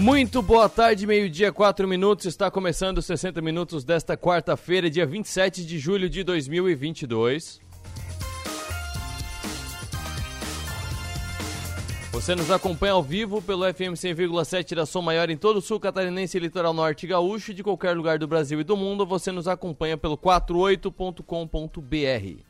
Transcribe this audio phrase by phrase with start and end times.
[0.00, 2.24] Muito boa tarde, meio-dia, 4 minutos.
[2.24, 7.60] Está começando 60 minutos desta quarta-feira, dia 27 de julho de 2022.
[12.12, 15.78] Você nos acompanha ao vivo pelo FM 100,7 da Som Maior em todo o sul
[15.78, 19.04] catarinense, litoral norte e gaúcho, de qualquer lugar do Brasil e do mundo.
[19.04, 22.49] Você nos acompanha pelo 48.com.br.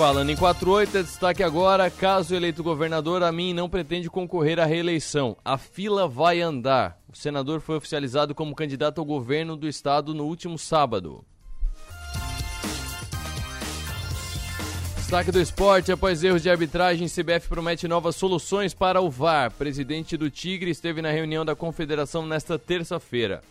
[0.00, 4.64] Falando em 48, é destaque agora, caso eleito governador, a mim não pretende concorrer à
[4.64, 5.36] reeleição.
[5.44, 6.98] A fila vai andar.
[7.12, 11.22] O senador foi oficializado como candidato ao governo do estado no último sábado.
[14.96, 19.50] Destaque do esporte, após erros de arbitragem, CBF promete novas soluções para o VAR.
[19.50, 23.42] Presidente do Tigre esteve na reunião da confederação nesta terça-feira.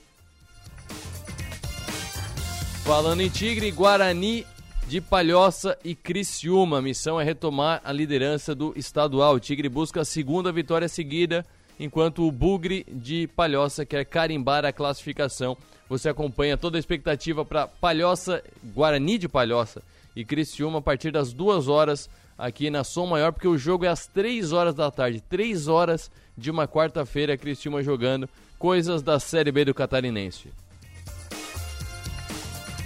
[2.84, 4.48] Falando em Tigre, Guarani
[4.90, 6.80] de Palhoça e Criciúma.
[6.80, 9.36] A missão é retomar a liderança do estadual.
[9.36, 11.46] O Tigre busca a segunda vitória seguida,
[11.80, 15.56] enquanto o Bugre de Palhoça quer carimbar a classificação.
[15.88, 19.84] Você acompanha toda a expectativa para Palhoça, Guarani de Palhoça
[20.16, 23.90] e Criciúma a partir das duas horas aqui na Som Maior, porque o jogo é
[23.90, 25.22] às três horas da tarde.
[25.22, 30.50] Três horas de uma quarta-feira, Criciúma jogando coisas da Série B do Catarinense.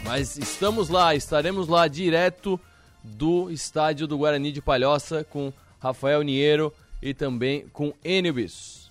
[0.06, 2.60] Mas estamos lá, estaremos lá direto
[3.04, 8.84] do estádio do Guarani de Palhoça com Rafael Niero e também com Enibis.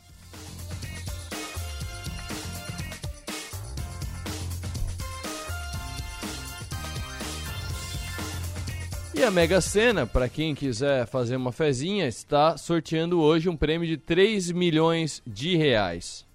[9.14, 13.86] E a Mega Sena, para quem quiser fazer uma fezinha, está sorteando hoje um prêmio
[13.86, 16.26] de 3 milhões de reais.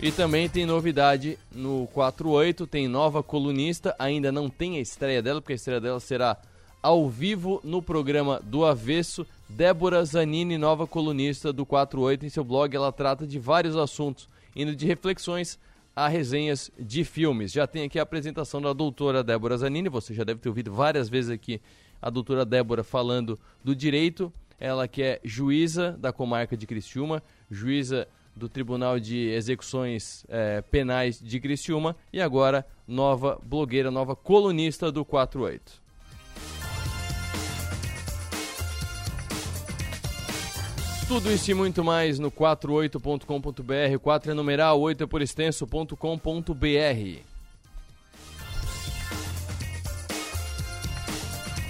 [0.00, 5.40] E também tem novidade no 48, tem nova colunista, ainda não tem a estreia dela,
[5.40, 6.36] porque a estreia dela será
[6.80, 9.26] ao vivo no programa do Avesso.
[9.48, 14.76] Débora Zanini, nova colunista do 48, em seu blog ela trata de vários assuntos, indo
[14.76, 15.58] de reflexões
[15.96, 17.50] a resenhas de filmes.
[17.50, 21.08] Já tem aqui a apresentação da doutora Débora Zanini, você já deve ter ouvido várias
[21.08, 21.60] vezes aqui
[22.00, 24.32] a doutora Débora falando do direito.
[24.60, 28.06] Ela que é juíza da comarca de Criciúma, juíza
[28.38, 35.04] do Tribunal de Execuções é, Penais de Criciúma e agora nova blogueira, nova colunista do
[35.04, 35.86] 48.
[41.08, 47.37] Tudo isso e muito mais no 48.com.br, 4 é numeral, 8 é por extenso.com.br.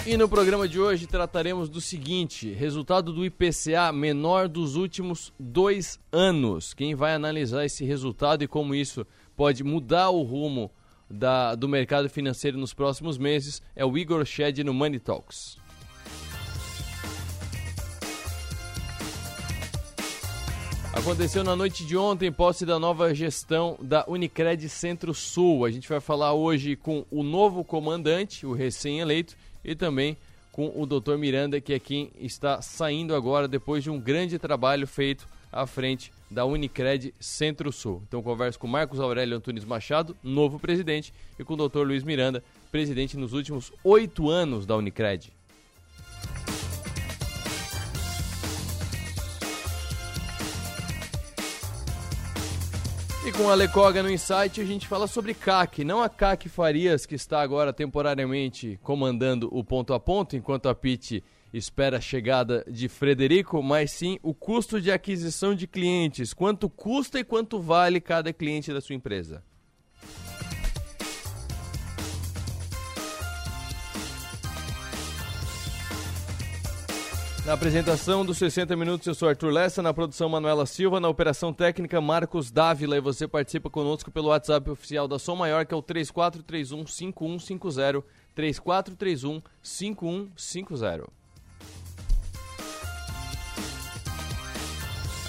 [0.08, 6.00] E no programa de hoje trataremos do seguinte: resultado do IPCA menor dos últimos dois
[6.10, 6.72] anos.
[6.72, 10.70] Quem vai analisar esse resultado e como isso pode mudar o rumo
[11.10, 15.58] da, do mercado financeiro nos próximos meses é o Igor Shed no Money Talks.
[20.98, 25.64] Aconteceu na noite de ontem, posse da nova gestão da Unicred Centro-Sul.
[25.64, 30.16] A gente vai falar hoje com o novo comandante, o recém-eleito, e também
[30.52, 31.16] com o Dr.
[31.16, 36.12] Miranda, que é quem está saindo agora depois de um grande trabalho feito à frente
[36.30, 38.02] da Unicred Centro-Sul.
[38.06, 41.80] Então converso com Marcos Aurélio Antunes Machado, novo presidente, e com o Dr.
[41.80, 42.42] Luiz Miranda,
[42.72, 45.37] presidente nos últimos oito anos da Unicred.
[53.28, 57.04] E com a Lecoga no Insight a gente fala sobre CAC, não a CAC Farias
[57.04, 61.22] que está agora temporariamente comandando o ponto a ponto enquanto a Pit
[61.52, 67.20] espera a chegada de Frederico, mas sim o custo de aquisição de clientes, quanto custa
[67.20, 69.44] e quanto vale cada cliente da sua empresa.
[77.48, 81.50] Na apresentação dos 60 minutos, eu sou Arthur Lessa, na produção Manuela Silva, na operação
[81.50, 85.76] técnica Marcos Dávila e você participa conosco pelo WhatsApp oficial da Som Maior, que é
[85.78, 88.04] o 3431-5150,
[88.36, 91.08] 3431-5150.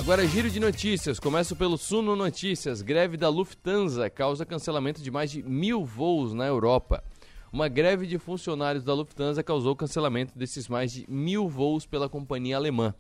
[0.02, 1.22] Agora, giro de notícias.
[1.22, 2.82] Começo pelo Suno Notícias.
[2.82, 7.02] Greve da Lufthansa causa cancelamento de mais de mil voos na Europa.
[7.52, 12.56] Uma greve de funcionários da Lufthansa causou cancelamento desses mais de mil voos pela companhia
[12.56, 12.94] alemã.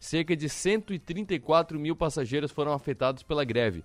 [0.00, 3.84] Cerca de 134 mil passageiros foram afetados pela greve,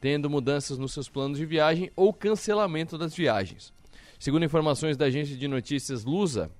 [0.00, 3.74] tendo mudanças nos seus planos de viagem ou cancelamento das viagens.
[4.18, 6.50] Segundo informações da agência de notícias Lusa,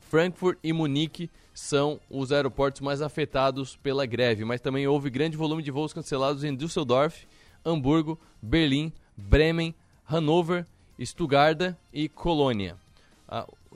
[0.00, 5.62] Frankfurt e Munique são os aeroportos mais afetados pela greve, mas também houve grande volume
[5.62, 7.28] de voos cancelados em Düsseldorf,
[7.64, 9.72] Hamburgo, Berlim, Bremen,
[10.02, 10.66] Hannover
[11.04, 12.76] Stuttgart e Colônia.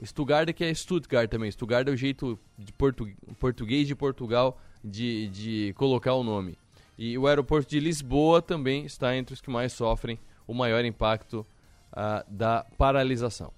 [0.03, 1.49] Stuttgart que é Stuttgart também.
[1.49, 3.07] Stuttgart é o jeito de portu
[3.39, 6.57] português de Portugal de, de colocar o nome.
[6.97, 11.45] E o aeroporto de Lisboa também está entre os que mais sofrem o maior impacto
[11.91, 13.51] uh, da paralisação.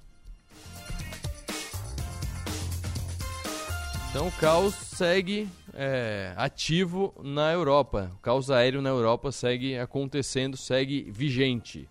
[4.09, 8.11] Então o caos segue é, ativo na Europa.
[8.15, 11.87] O caos aéreo na Europa segue acontecendo, segue vigente.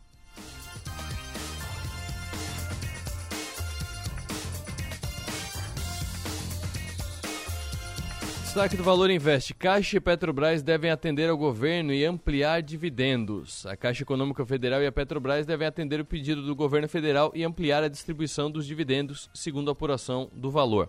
[8.57, 9.53] Destaque do Valor Investe.
[9.53, 13.67] Caixa e Petrobras devem atender ao governo e ampliar dividendos.
[13.67, 17.45] A Caixa Econômica Federal e a Petrobras devem atender o pedido do governo federal e
[17.45, 20.89] ampliar a distribuição dos dividendos, segundo a apuração do Valor.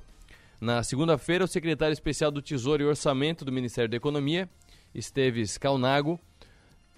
[0.61, 4.49] Na segunda-feira, o secretário especial do Tesouro e Orçamento do Ministério da Economia,
[4.95, 6.17] Esteves Calnago,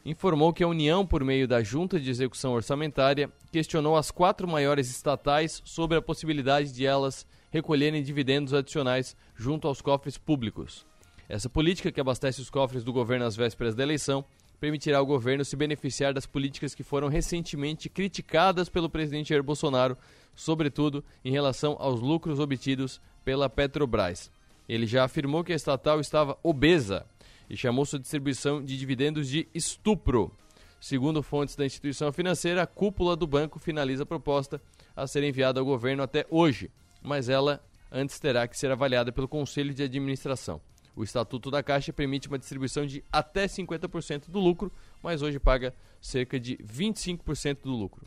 [0.06, 4.88] informou que a União, por meio da Junta de Execução Orçamentária, questionou as quatro maiores
[4.88, 10.86] estatais sobre a possibilidade de elas recolherem dividendos adicionais junto aos cofres públicos.
[11.28, 14.26] Essa política, que abastece os cofres do governo às vésperas da eleição,
[14.60, 19.98] permitirá ao governo se beneficiar das políticas que foram recentemente criticadas pelo presidente Jair Bolsonaro,
[20.36, 24.32] sobretudo em relação aos lucros obtidos pela Petrobras.
[24.68, 27.06] Ele já afirmou que a estatal estava obesa
[27.50, 30.32] e chamou sua distribuição de dividendos de estupro.
[30.80, 34.62] Segundo fontes da instituição financeira, a cúpula do banco finaliza a proposta
[34.96, 36.70] a ser enviada ao governo até hoje,
[37.02, 40.62] mas ela antes terá que ser avaliada pelo Conselho de Administração.
[40.96, 45.74] O Estatuto da Caixa permite uma distribuição de até 50% do lucro, mas hoje paga
[46.02, 48.06] cerca de 25% do lucro.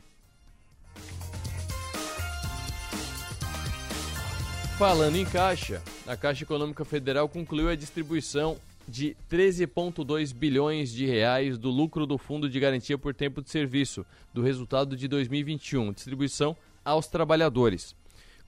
[4.78, 11.56] Falando em Caixa, a Caixa Econômica Federal concluiu a distribuição de 13,2 bilhões de reais
[11.56, 14.04] do lucro do Fundo de Garantia por Tempo de Serviço,
[14.34, 17.94] do resultado de 2021, distribuição aos trabalhadores.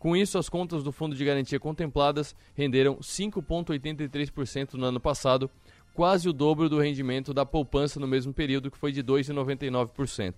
[0.04, 5.50] Com isso, as contas do Fundo de Garantia contempladas renderam 5,83% no ano passado,
[5.94, 10.34] quase o dobro do rendimento da poupança no mesmo período, que foi de 2,99%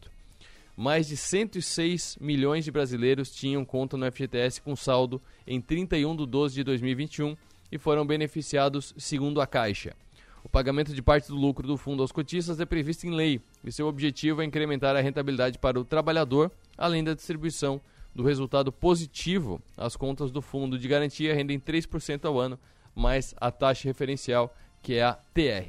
[0.76, 6.26] mais de 106 milhões de brasileiros tinham conta no FGTS com saldo em 31 de
[6.26, 7.34] 12 de 2021
[7.72, 9.96] e foram beneficiados segundo a Caixa.
[10.44, 13.72] O pagamento de parte do lucro do fundo aos cotistas é previsto em lei e
[13.72, 17.80] seu objetivo é incrementar a rentabilidade para o trabalhador, além da distribuição
[18.16, 19.60] do resultado positivo.
[19.76, 22.58] As contas do fundo de garantia rendem 3% ao ano,
[22.94, 25.68] mais a taxa referencial, que é a TR.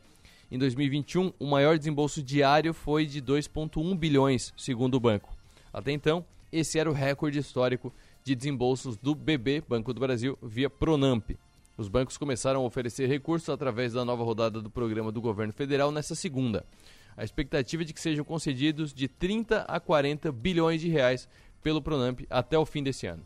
[0.51, 5.31] Em 2021, o maior desembolso diário foi de 2,1 bilhões, segundo o banco.
[5.71, 7.93] Até então, esse era o recorde histórico
[8.23, 11.31] de desembolsos do BB, Banco do Brasil, via Pronamp.
[11.77, 15.91] Os bancos começaram a oferecer recursos através da nova rodada do programa do governo federal
[15.91, 16.65] nesta segunda.
[17.17, 21.27] A expectativa é de que sejam concedidos de 30 a 40 bilhões de reais
[21.61, 23.23] pelo Pronamp até o fim desse ano.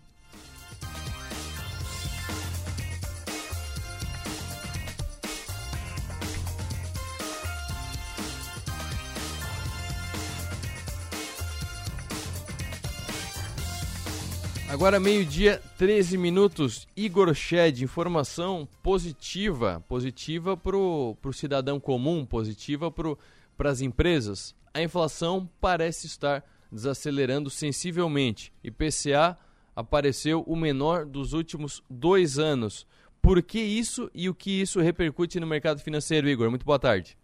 [14.80, 16.88] Agora meio-dia, 13 minutos.
[16.96, 24.56] Igor Shed, informação positiva, positiva para o cidadão comum, positiva para as empresas.
[24.74, 28.54] A inflação parece estar desacelerando sensivelmente.
[28.64, 29.38] IPCA
[29.76, 32.88] apareceu o menor dos últimos dois anos.
[33.22, 36.50] Por que isso e o que isso repercute no mercado financeiro, Igor?
[36.50, 37.18] Muito boa tarde.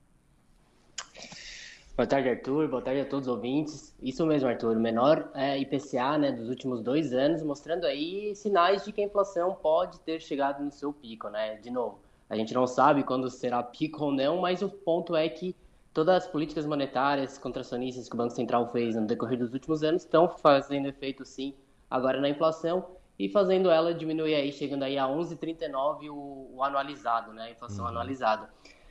[1.95, 2.67] Boa tarde, Arthur.
[2.67, 3.95] Boa tarde a todos os ouvintes.
[4.01, 4.75] Isso mesmo, Arthur.
[4.75, 9.05] O menor é, IPCA né, dos últimos dois anos, mostrando aí sinais de que a
[9.05, 11.55] inflação pode ter chegado no seu pico, né?
[11.55, 15.29] De novo, a gente não sabe quando será pico ou não, mas o ponto é
[15.29, 15.55] que
[15.93, 20.01] todas as políticas monetárias contracionistas que o Banco Central fez no decorrer dos últimos anos
[20.01, 21.55] estão fazendo efeito, sim,
[21.89, 22.87] agora na inflação
[23.17, 27.43] e fazendo ela diminuir aí, chegando aí a 11,39 o, o anualizado, né?
[27.43, 27.91] A inflação uhum.
[27.91, 28.49] anualizada.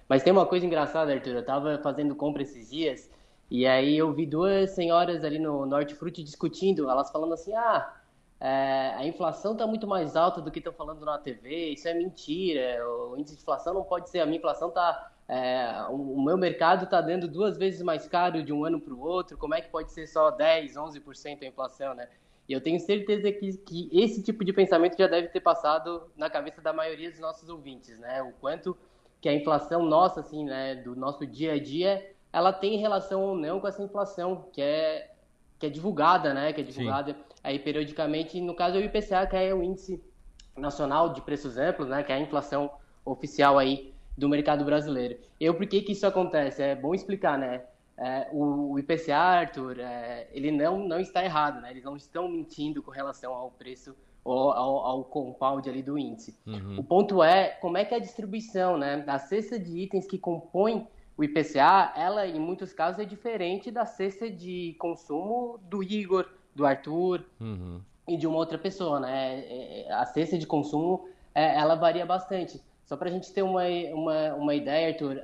[0.09, 1.35] Mas tem uma coisa engraçada, Arthur.
[1.35, 3.11] Eu estava fazendo compra esses dias
[3.51, 7.95] e aí eu vi duas senhoras ali no Norte Fruit discutindo, elas falando assim: ah,
[8.41, 11.95] é, a inflação está muito mais alta do que estão falando na TV, isso é
[11.95, 15.11] mentira, o índice de inflação não pode ser, a minha inflação está.
[15.27, 19.01] É, o, meu mercado está dando duas vezes mais caro de um ano para o
[19.01, 22.09] outro, como é que pode ser só 10, 11% a inflação, né?
[22.47, 26.29] E eu tenho certeza que, que esse tipo de pensamento já deve ter passado na
[26.29, 28.23] cabeça da maioria dos nossos ouvintes, né?
[28.23, 28.77] O quanto
[29.25, 33.35] que a inflação nossa, assim, né, do nosso dia a dia, ela tem relação ou
[33.35, 35.11] não com essa inflação que é
[35.59, 37.19] que é divulgada, né, que é divulgada Sim.
[37.43, 39.99] aí periodicamente, no caso é o IPCA, que é o índice
[40.55, 42.71] nacional de preços amplos, né, que é a inflação
[43.03, 45.19] oficial aí do mercado brasileiro.
[45.41, 46.63] Eu por que que isso acontece?
[46.63, 47.63] É bom explicar, né?
[47.97, 51.71] É, o, IPCA, Arthur, é, ele não não está errado, né?
[51.71, 56.37] Eles não estão mentindo com relação ao preço ao, ao compound ali do índice.
[56.47, 56.79] Uhum.
[56.79, 59.05] O ponto é como é que é a distribuição, né?
[59.07, 63.87] A cesta de itens que compõem o IPCA, ela em muitos casos é diferente da
[63.87, 67.81] cesta de consumo do Igor, do Arthur uhum.
[68.09, 69.41] e de uma outra pessoa, né?
[69.41, 72.61] É, é, a cesta de consumo, é, ela varia bastante.
[72.85, 73.63] Só para a gente ter uma,
[73.93, 75.19] uma, uma ideia, Arthur,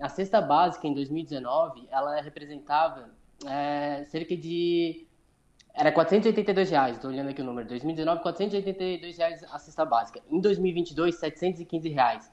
[0.00, 3.10] a cesta básica em 2019, ela representava
[4.08, 5.04] cerca de
[5.74, 7.66] era 482 reais, estou olhando aqui o número.
[7.66, 10.20] 2019, 482 reais a cesta básica.
[10.30, 12.30] Em 2022, 715 reais.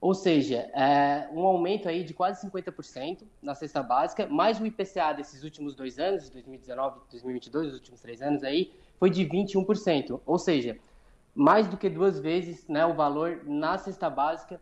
[0.00, 5.12] Ou seja, é, um aumento aí de quase 50% na cesta básica, mais o IPCA
[5.12, 10.20] desses últimos dois anos, 2019 e 2022, os últimos três anos aí, foi de 21%.
[10.24, 10.78] Ou seja,
[11.34, 14.60] mais do que duas vezes né, o valor na cesta básica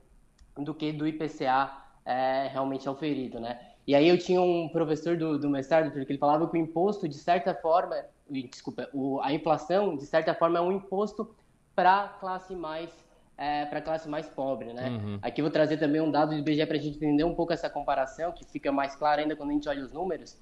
[0.57, 1.73] do que do IPCA
[2.05, 3.74] é, realmente auferido, né?
[3.87, 7.09] E aí eu tinha um professor do, do mestrado, porque ele falava que o imposto,
[7.09, 7.97] de certa forma,
[8.29, 11.35] desculpa, o, a inflação, de certa forma, é um imposto
[11.75, 12.91] para a classe mais
[13.37, 14.91] é, para a classe mais pobre, né?
[14.91, 15.19] Uhum.
[15.21, 17.53] Aqui eu vou trazer também um dado do IBGE para a gente entender um pouco
[17.53, 20.39] essa comparação, que fica mais claro ainda quando a gente olha os números.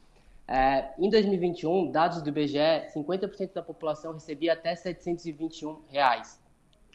[0.47, 2.59] É, em 2021, dados do IBGE,
[2.95, 6.39] 50% da população recebia até 721 reais.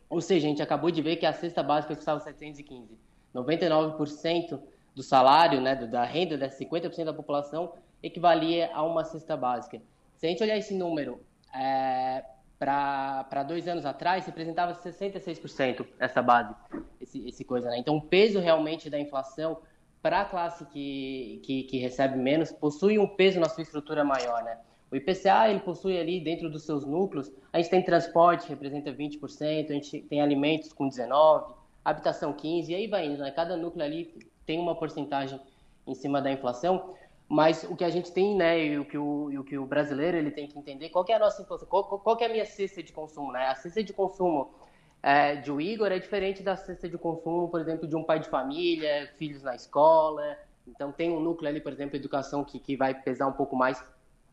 [0.10, 2.98] Ou seja, a gente acabou de ver que a cesta básica custava 715.
[3.34, 4.60] 99%
[4.98, 9.80] do salário, né, da renda de 50% da população equivalia a uma cesta básica.
[10.16, 11.22] Se a gente olhar esse número
[11.54, 12.26] é,
[12.58, 16.56] para dois anos atrás, representava 66% essa base,
[17.00, 17.70] esse, esse coisa.
[17.70, 17.78] Né?
[17.78, 19.60] Então, o peso realmente da inflação
[20.02, 24.44] para a classe que, que, que, recebe menos possui um peso na sua estrutura maior.
[24.44, 24.58] Né?
[24.90, 29.70] O IPCA ele possui ali dentro dos seus núcleos, a gente tem transporte, representa 20%,
[29.70, 31.54] a gente tem alimentos com 19%,
[31.86, 33.20] habitação 15%, e aí vai indo.
[33.20, 33.30] Né?
[33.30, 35.40] Cada núcleo ali tem uma porcentagem
[35.86, 36.96] em cima da inflação.
[37.30, 40.16] Mas o que a gente tem, né, e o que o, o, que o brasileiro
[40.16, 42.32] ele tem que entender, qual que é a nossa inflação, qual, qual que é a
[42.32, 43.48] minha cesta de consumo, né?
[43.48, 44.50] A cesta de consumo
[45.04, 48.20] é, de um Igor é diferente da cesta de consumo, por exemplo, de um pai
[48.20, 50.38] de família, filhos na escola.
[50.66, 53.84] Então tem um núcleo ali, por exemplo, educação que, que vai pesar um pouco mais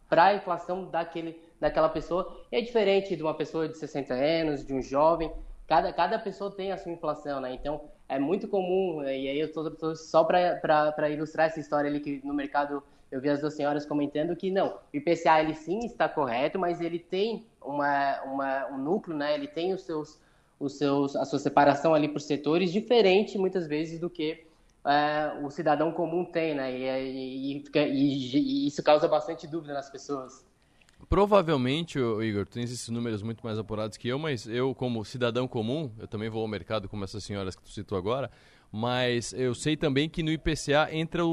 [0.09, 2.45] para a inflação daquele, daquela pessoa.
[2.53, 5.33] É diferente de uma pessoa de 60 anos, de um jovem.
[5.67, 7.53] Cada, cada pessoa tem a sua inflação, né?
[7.53, 12.21] Então é muito comum, e aí eu estou só para ilustrar essa história ali que
[12.25, 16.09] no mercado eu vi as duas senhoras comentando que não, o IPCA ele sim está
[16.09, 19.35] correto, mas ele tem uma, uma, um núcleo, né?
[19.35, 20.21] Ele tem os seus,
[20.59, 24.45] os seus, a sua separação ali por setores diferente muitas vezes do que
[24.85, 26.73] é, o cidadão comum tem, né?
[26.77, 30.45] E, e, e, e, isso causa bastante dúvida nas pessoas.
[31.09, 35.47] Provavelmente, Igor, tu tens esses números muito mais apurados que eu, mas eu, como cidadão
[35.47, 38.31] comum, eu também vou ao mercado como essas senhoras que tu citou agora,
[38.77, 41.29] mas eu sei também que no IPCA entra o,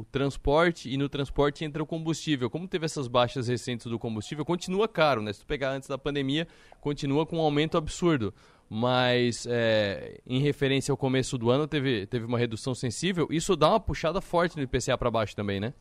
[0.00, 2.50] o, transporte e no transporte entra o combustível.
[2.50, 5.32] Como teve essas baixas recentes do combustível, continua caro, né?
[5.32, 6.48] Se tu pegar antes da pandemia,
[6.80, 8.34] continua com um aumento absurdo.
[8.68, 13.28] Mas é, em referência ao começo do ano, teve, teve uma redução sensível.
[13.30, 15.72] Isso dá uma puxada forte no IPCA para baixo também, né?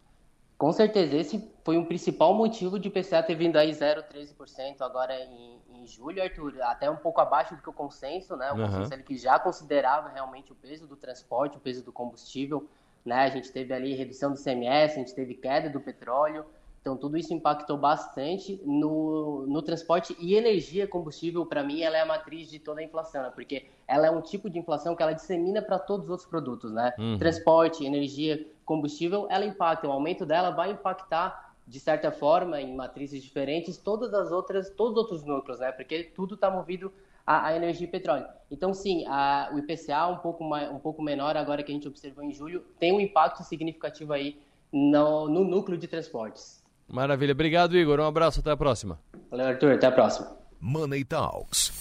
[0.58, 5.14] Com certeza, esse foi um principal motivo de o IPCA ter vindo aí 0,13% agora
[5.14, 8.52] em, em, julho, Arthur, até um pouco abaixo do que o consenso, né?
[8.52, 8.66] O uhum.
[8.66, 12.68] consenso ele que já considerava realmente o peso do transporte, o peso do combustível,
[13.06, 13.18] né?
[13.18, 16.44] A gente teve ali redução do CMS, a gente teve queda do petróleo,
[16.82, 22.02] então tudo isso impactou bastante no, no transporte e energia, combustível, para mim, ela é
[22.02, 23.32] a matriz de toda a inflação, né?
[23.36, 26.72] Porque ela é um tipo de inflação que ela dissemina para todos os outros produtos,
[26.72, 26.94] né?
[26.98, 27.18] Uhum.
[27.20, 33.24] Transporte, energia, combustível, ela impacta, o aumento dela vai impactar de certa forma em matrizes
[33.24, 35.72] diferentes todas as outras, todos os outros núcleos, né?
[35.72, 36.94] Porque tudo está movido
[37.26, 38.26] à, à, energia e petróleo.
[38.52, 41.88] Então, sim, a, o IPCA um pouco mais, um pouco menor agora que a gente
[41.88, 44.38] observou em julho tem um impacto significativo aí
[44.72, 46.64] no, no núcleo de transportes.
[46.88, 49.00] Maravilha, obrigado Igor, um abraço, até a próxima.
[49.30, 50.38] Valeu Arthur, até a próxima.
[50.60, 51.72] Money Talks.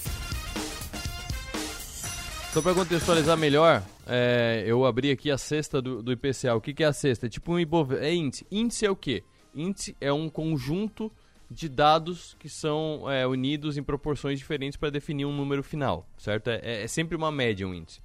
[2.53, 6.55] Só para contextualizar melhor, é, eu abri aqui a cesta do, do IPCA.
[6.55, 7.27] O que, que, é a cesta?
[7.27, 7.93] É tipo um Ibov...
[7.93, 8.47] é índice.
[8.51, 9.25] Índice é o quê?
[9.55, 11.11] Índice é um conjunto
[11.51, 16.49] de dados que são é, unidos em proporções diferentes para definir um número final, certo?
[16.49, 18.01] É, é, sempre uma média um índice.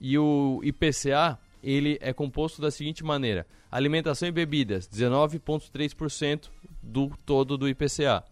[0.00, 6.50] E o IPCA ele é composto da seguinte maneira: alimentação e bebidas 19,3%
[6.82, 8.24] do todo do IPCA,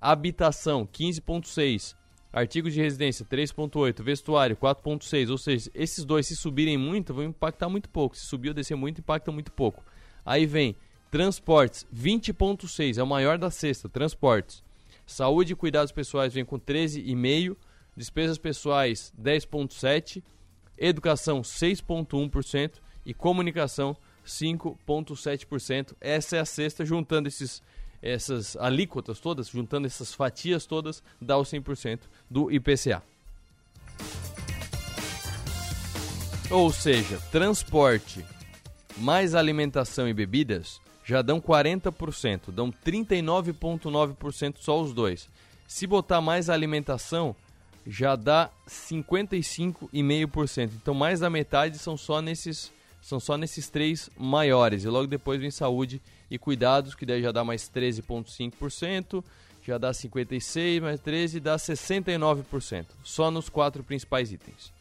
[0.00, 1.96] habitação 15,6%,
[2.36, 7.66] Artigos de residência 3.8, vestuário 4.6, ou seja, esses dois se subirem muito vão impactar
[7.66, 8.14] muito pouco.
[8.14, 9.82] Se subir ou descer muito, impacta muito pouco.
[10.22, 10.76] Aí vem
[11.10, 14.62] transportes 20.6, é o maior da sexta, transportes.
[15.06, 17.56] Saúde e cuidados pessoais vem com 13,5,
[17.96, 20.22] despesas pessoais 10.7,
[20.76, 22.72] educação 6.1%
[23.06, 25.94] e comunicação 5.7%.
[26.02, 27.62] Essa é a sexta juntando esses
[28.06, 33.02] essas alíquotas todas, juntando essas fatias todas, dá o 100% do IPCA.
[36.50, 38.24] Ou seja, transporte
[38.96, 45.28] mais alimentação e bebidas já dão 40%, dão 39,9% só os dois.
[45.66, 47.34] Se botar mais alimentação,
[47.86, 50.72] já dá 55,5%.
[50.74, 54.82] Então mais da metade são só nesses são só nesses três maiores.
[54.82, 59.22] E logo depois vem saúde e cuidados, que daí já dá mais 13,5%,
[59.64, 64.72] já dá 56 mais 13 dá 69%, só nos quatro principais itens.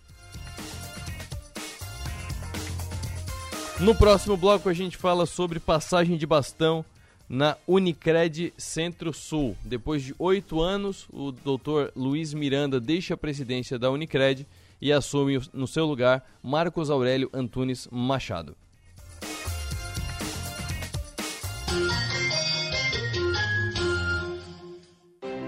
[3.79, 6.85] No próximo bloco a gente fala sobre passagem de bastão
[7.27, 9.57] na Unicred Centro-Sul.
[9.65, 11.91] Depois de oito anos, o Dr.
[11.95, 14.47] Luiz Miranda deixa a presidência da Unicred
[14.79, 18.55] e assume no seu lugar Marcos Aurélio Antunes Machado.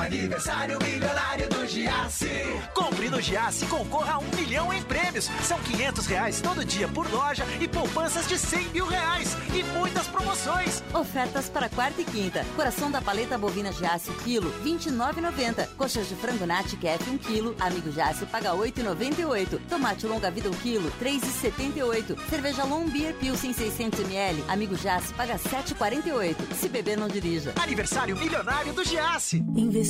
[0.00, 2.28] aniversário milionário do Giasse.
[2.74, 5.28] Compre no Giasse e concorra a um milhão em prêmios.
[5.42, 9.36] São 500 reais todo dia por loja e poupanças de 100 mil reais.
[9.54, 10.82] E muitas promoções.
[10.94, 12.46] Ofertas para quarta e quinta.
[12.56, 15.68] Coração da paleta bovina Giasse, quilo, 29,90.
[15.76, 17.54] Coxas de frango Nati Kef, 1 quilo.
[17.60, 19.60] Amigo Giasse, paga 8,98.
[19.68, 22.18] Tomate longa vida, 1 quilo, 3,78.
[22.30, 24.44] Cerveja Long Beer Pilsen, 600 ml.
[24.48, 26.54] Amigo Giasse, paga 7,48.
[26.54, 27.52] Se beber, não dirija.
[27.60, 29.44] Aniversário milionário do Giasse.
[29.54, 29.89] Investir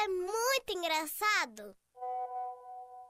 [0.00, 1.76] É muito engraçado?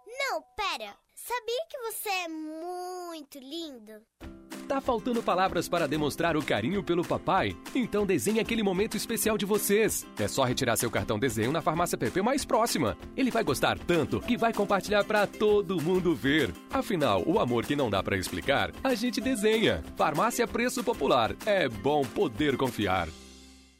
[0.07, 0.96] Não, pera.
[1.14, 4.03] Sabia que você é muito lindo?
[4.66, 7.57] Tá faltando palavras para demonstrar o carinho pelo papai?
[7.74, 10.07] Então desenhe aquele momento especial de vocês.
[10.18, 12.96] É só retirar seu cartão desenho na farmácia PP mais próxima.
[13.16, 16.53] Ele vai gostar tanto que vai compartilhar para todo mundo ver.
[16.70, 19.83] Afinal, o amor que não dá para explicar, a gente desenha.
[19.96, 21.35] Farmácia Preço Popular.
[21.46, 23.09] É bom poder confiar.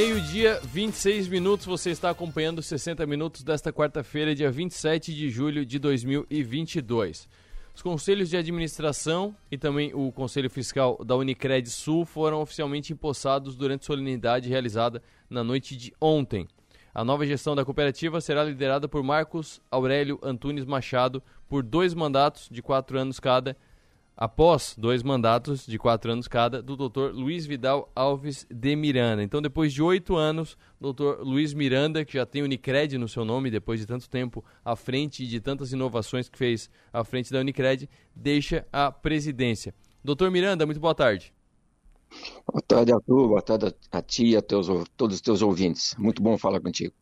[0.00, 1.66] Meio-dia, 26 minutos.
[1.66, 7.28] Você está acompanhando 60 minutos desta quarta-feira, dia 27 de julho de 2022.
[7.74, 13.54] Os conselhos de administração e também o Conselho Fiscal da Unicred Sul foram oficialmente empossados
[13.54, 16.48] durante solenidade realizada na noite de ontem.
[16.94, 22.48] A nova gestão da cooperativa será liderada por Marcos Aurélio Antunes Machado por dois mandatos
[22.50, 23.54] de quatro anos cada
[24.16, 27.12] após dois mandatos de quatro anos cada, do Dr.
[27.12, 29.22] Luiz Vidal Alves de Miranda.
[29.22, 31.22] Então, depois de oito anos, Dr.
[31.22, 35.24] Luiz Miranda, que já tem Unicred no seu nome, depois de tanto tempo à frente
[35.24, 39.74] e de tantas inovações que fez à frente da Unicred, deixa a presidência.
[40.04, 41.32] Doutor Miranda, muito boa tarde.
[42.46, 43.28] Boa tarde, Arthur.
[43.28, 45.94] Boa tarde a ti e a teus, todos os teus ouvintes.
[45.96, 46.92] Muito bom falar contigo.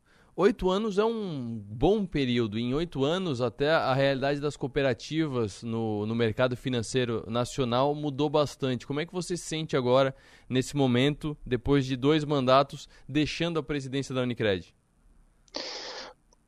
[0.40, 2.60] Oito anos é um bom período.
[2.60, 8.86] Em oito anos, até a realidade das cooperativas no, no mercado financeiro nacional mudou bastante.
[8.86, 10.14] Como é que você se sente agora,
[10.48, 14.72] nesse momento, depois de dois mandatos, deixando a presidência da Unicred?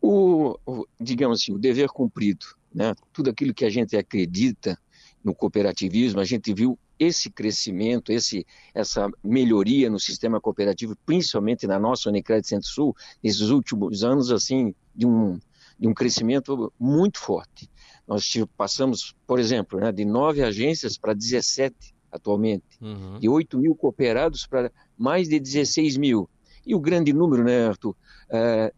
[0.01, 0.57] O,
[1.01, 2.95] digamos assim, o dever cumprido, né?
[3.13, 4.79] Tudo aquilo que a gente acredita
[5.25, 11.79] no cooperativismo, a gente viu esse crescimento, esse, essa melhoria no sistema cooperativo, principalmente na
[11.79, 15.41] nossa Unicred Centro-Sul, nesses últimos anos, assim, de um,
[15.79, 17.71] de um crescimento muito forte.
[18.07, 23.19] Nós passamos, por exemplo, né, de nove agências para 17 atualmente, uhum.
[23.19, 26.29] de 8 mil cooperados para mais de 16 mil.
[26.67, 27.97] E o grande número, né, Arthur?
[28.29, 28.73] É,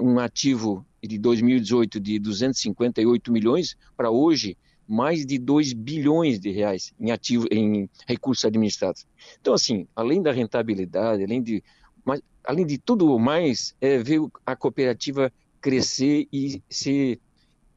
[0.00, 4.56] um ativo de 2018 de 258 milhões para hoje
[4.86, 9.06] mais de 2 bilhões de reais em, ativo, em recursos administrados.
[9.40, 11.62] Então, assim, além da rentabilidade, além de,
[12.04, 17.20] mas, além de tudo mais, é ver a cooperativa crescer e ser,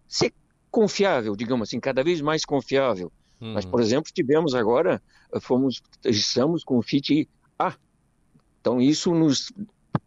[0.08, 0.34] ser
[0.70, 3.12] confiável, digamos assim, cada vez mais confiável.
[3.42, 3.54] Uhum.
[3.54, 5.02] Mas, por exemplo, tivemos agora,
[5.42, 7.76] fomos, estamos com o FIT A.
[8.62, 9.52] Então, isso nos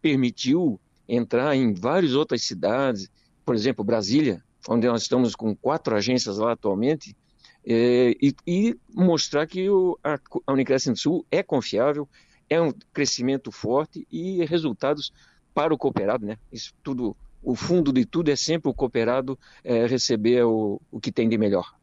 [0.00, 3.10] permitiu entrar em várias outras cidades,
[3.44, 7.16] por exemplo, Brasília, onde nós estamos com quatro agências lá atualmente,
[7.64, 12.08] é, e, e, mostrar que o, a, a Unicred Centro-Sul é confiável,
[12.50, 15.12] é um crescimento forte e resultados
[15.54, 16.36] para o cooperado, né?
[16.52, 21.12] Isso tudo, o fundo de tudo é sempre o cooperado é, receber o, o que
[21.12, 21.74] tem de melhor.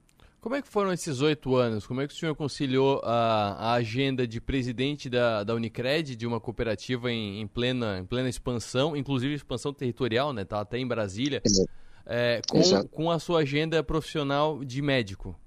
[0.41, 1.85] Como é que foram esses oito anos?
[1.85, 6.25] Como é que o senhor conciliou a, a agenda de presidente da, da Unicred, de
[6.25, 10.45] uma cooperativa em, em, plena, em plena expansão, inclusive expansão territorial, né?
[10.45, 11.41] Tá até em Brasília.
[11.45, 11.69] Exato
[12.09, 15.39] é, com, com a sua agenda profissional de médico?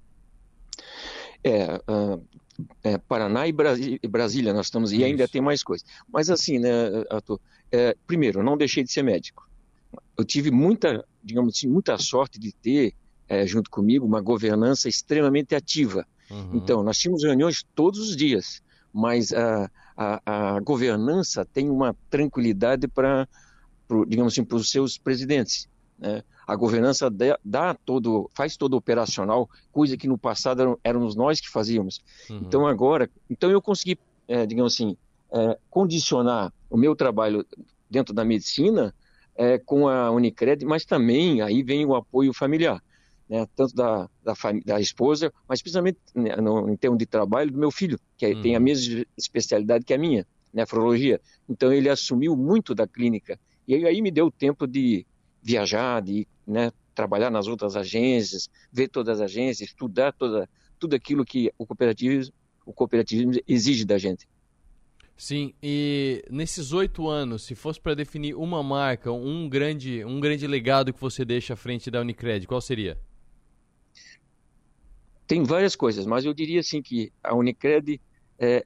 [1.43, 2.25] É, uh,
[2.83, 5.05] é, Paraná e, Brasília nós estamos, e Isso.
[5.05, 5.85] ainda tem mais coisas.
[6.11, 6.71] Mas assim, né,
[7.09, 9.47] Arthur, é, primeiro, não deixei de ser médico.
[10.17, 12.93] Eu tive muita, digamos assim, muita sorte de ter,
[13.27, 16.07] é, junto comigo, uma governança extremamente ativa.
[16.31, 16.51] Uhum.
[16.53, 18.61] Então, nós tínhamos reuniões todos os dias,
[18.93, 23.27] mas a, a, a governança tem uma tranquilidade para,
[24.07, 25.67] digamos assim, para os seus presidentes.
[25.99, 26.23] Né?
[26.45, 27.09] A governança
[27.43, 32.01] dá todo, faz todo operacional, coisa que no passado éramos nós que fazíamos.
[32.29, 32.37] Uhum.
[32.37, 34.97] Então agora, então eu consegui, é, digamos assim,
[35.31, 37.45] é, condicionar o meu trabalho
[37.89, 38.93] dentro da medicina
[39.35, 42.83] é, com a Unicred, mas também aí vem o apoio familiar,
[43.29, 43.47] né?
[43.55, 44.33] tanto da, da,
[44.65, 48.41] da esposa, mas principalmente né, no, em termos de trabalho do meu filho, que uhum.
[48.41, 51.19] tem a mesma especialidade que a minha, nefrologia.
[51.49, 55.05] Então ele assumiu muito da clínica e aí me deu tempo de
[55.43, 61.25] viajar, de né, trabalhar nas outras agências, ver todas as agências, estudar toda, tudo aquilo
[61.25, 62.33] que o cooperativismo,
[62.65, 64.27] o cooperativismo exige da gente.
[65.15, 70.47] Sim, e nesses oito anos, se fosse para definir uma marca, um grande, um grande
[70.47, 72.97] legado que você deixa à frente da Unicred, qual seria?
[75.27, 78.01] Tem várias coisas, mas eu diria assim que a Unicred
[78.39, 78.65] é,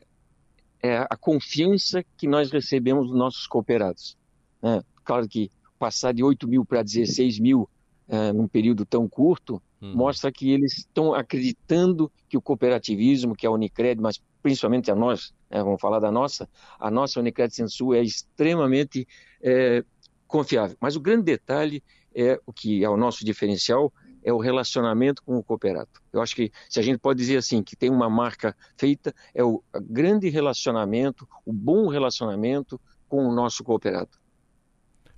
[0.82, 4.18] é a confiança que nós recebemos dos nossos cooperados.
[4.62, 4.82] Né?
[5.04, 7.70] Claro que passar de 8 mil para 16 mil
[8.08, 9.94] uh, num período tão curto, hum.
[9.96, 15.34] mostra que eles estão acreditando que o cooperativismo, que a Unicred, mas principalmente a nós,
[15.50, 19.08] né, vamos falar da nossa, a nossa Unicred Sensu é extremamente
[19.42, 19.84] é,
[20.28, 20.78] confiável.
[20.80, 21.84] Mas o grande detalhe
[22.16, 23.92] é o que é o nosso diferencial,
[24.24, 25.90] é o relacionamento com o cooperado.
[26.12, 29.44] Eu acho que se a gente pode dizer assim que tem uma marca feita, é
[29.44, 34.10] o grande relacionamento, o bom relacionamento com o nosso cooperado.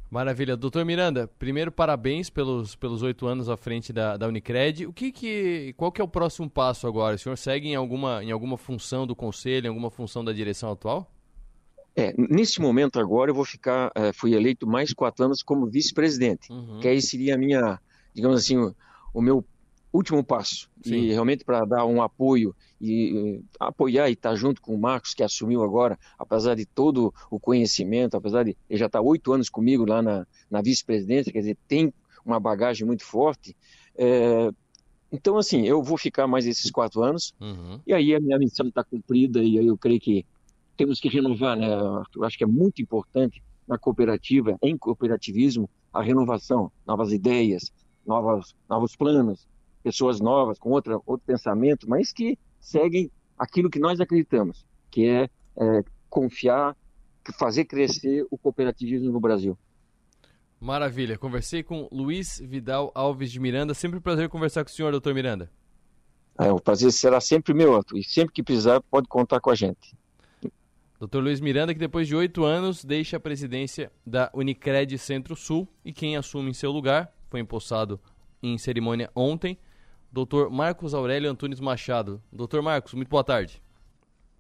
[0.10, 0.58] Maravilha.
[0.58, 4.88] Doutor Miranda, primeiro parabéns pelos pelos oito anos à frente da, da Unicred.
[4.88, 7.16] O que que, qual que é o próximo passo agora?
[7.16, 10.72] O senhor segue em alguma, em alguma função do conselho, em alguma função da direção
[10.72, 11.12] atual?
[11.96, 16.52] É, nesse momento agora eu vou ficar, uh, fui eleito mais quatro anos como vice-presidente,
[16.52, 16.80] uhum.
[16.80, 17.80] que aí seria a minha,
[18.14, 18.74] digamos assim, o,
[19.14, 19.46] o meu
[19.92, 20.70] último passo.
[20.84, 20.96] Sim.
[20.96, 25.14] E realmente para dar um apoio e, apoiar e estar tá junto com o Marcos,
[25.14, 29.34] que assumiu agora, apesar de todo o conhecimento, apesar de ele já estar tá oito
[29.34, 31.94] anos comigo lá na, na vice-presidência, quer dizer, tem
[32.26, 33.56] uma bagagem muito forte.
[33.98, 34.52] É,
[35.12, 37.80] então, assim, eu vou ficar mais esses quatro anos, uhum.
[37.86, 40.26] e aí a minha missão está cumprida, e aí eu creio que
[40.78, 41.68] temos que renovar, né?
[42.16, 47.72] Eu acho que é muito importante na cooperativa, em cooperativismo, a renovação, novas ideias,
[48.06, 49.48] novas, novos planos,
[49.84, 55.30] pessoas novas, com outra, outro pensamento, mas que seguem aquilo que nós acreditamos, que é,
[55.58, 56.76] é confiar,
[57.38, 59.58] fazer crescer o cooperativismo no Brasil.
[60.60, 61.18] Maravilha.
[61.18, 63.74] Conversei com Luiz Vidal Alves de Miranda.
[63.74, 65.50] Sempre um prazer conversar com o senhor, doutor Miranda.
[66.38, 67.98] É, o prazer será sempre meu, Arthur.
[67.98, 69.96] E sempre que precisar, pode contar com a gente.
[71.00, 75.94] Doutor Luiz Miranda, que depois de oito anos deixa a presidência da Unicred Centro-Sul e
[75.94, 78.02] quem assume em seu lugar, foi empossado
[78.44, 79.58] em cerimônia ontem,
[80.12, 82.22] Doutor Marcos Aurélio Antunes Machado.
[82.32, 83.62] Doutor Marcos, muito boa tarde.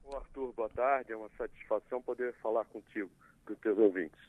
[0.04, 1.12] Ô Arthur, boa tarde.
[1.12, 3.10] É uma satisfação poder falar contigo,
[3.46, 4.20] com os teus ouvintes.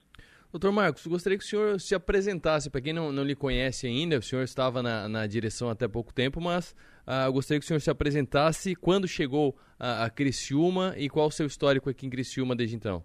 [0.52, 2.68] Doutor Marcos, gostaria que o senhor se apresentasse.
[2.68, 6.12] Para quem não, não lhe conhece ainda, o senhor estava na, na direção até pouco
[6.12, 6.76] tempo, mas
[7.06, 11.30] uh, gostaria que o senhor se apresentasse quando chegou a, a Criciúma e qual o
[11.30, 13.02] seu histórico aqui em Criciúma desde então.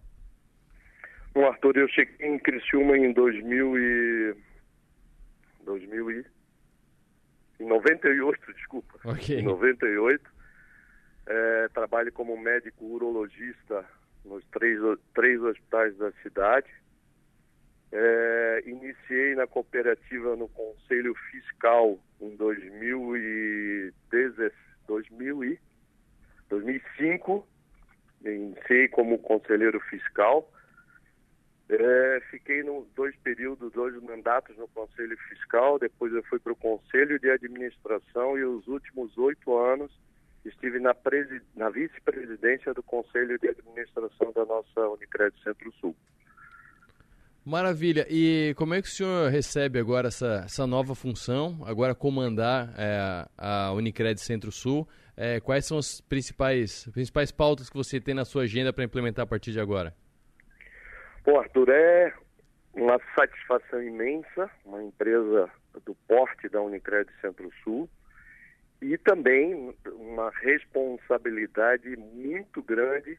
[1.33, 4.35] Bom, Arthur, eu cheguei em Criciúma em 2000 e...
[5.63, 6.34] 2000 e
[7.59, 8.99] em 98, desculpa.
[9.03, 9.39] Okay.
[9.39, 10.35] Em 98.
[11.27, 13.83] É, trabalho como médico urologista
[14.23, 14.79] nos três,
[15.13, 16.69] três hospitais da cidade.
[17.91, 24.51] É, iniciei na cooperativa no Conselho Fiscal em 2010,
[24.87, 25.59] 2000 e
[26.49, 27.47] 2005.
[28.23, 30.51] Iniciei como conselheiro fiscal.
[31.67, 36.55] É, fiquei no dois períodos, dois mandatos no Conselho Fiscal, depois eu fui para o
[36.55, 39.91] Conselho de Administração e os últimos oito anos
[40.45, 40.95] estive na,
[41.55, 45.95] na vice-presidência do Conselho de Administração da nossa Unicred Centro-Sul.
[47.43, 48.05] Maravilha.
[48.09, 53.27] E como é que o senhor recebe agora essa, essa nova função, agora comandar é,
[53.37, 54.87] a Unicred Centro-Sul?
[55.17, 59.23] É, quais são as principais, principais pautas que você tem na sua agenda para implementar
[59.23, 59.95] a partir de agora?
[61.25, 62.13] Bom, Arthur, é
[62.75, 65.49] uma satisfação imensa, uma empresa
[65.83, 67.89] do porte da Unicred Centro-Sul
[68.79, 73.17] e também uma responsabilidade muito grande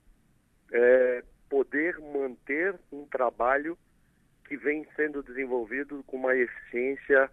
[0.73, 3.77] é, poder manter um trabalho
[4.47, 7.29] que vem sendo desenvolvido com uma eficiência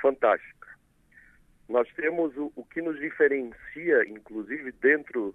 [0.00, 0.66] fantástica.
[1.68, 5.34] Nós temos o, o que nos diferencia, inclusive dentro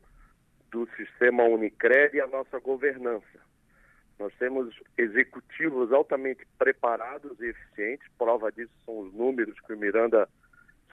[0.72, 3.51] do sistema Unicred e a nossa governança.
[4.22, 10.30] Nós temos executivos altamente preparados e eficientes, prova disso são os números que o Miranda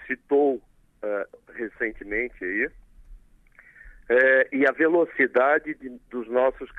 [0.07, 2.71] citou uh, recentemente aí.
[4.09, 6.71] É, e a velocidade de, dos nossos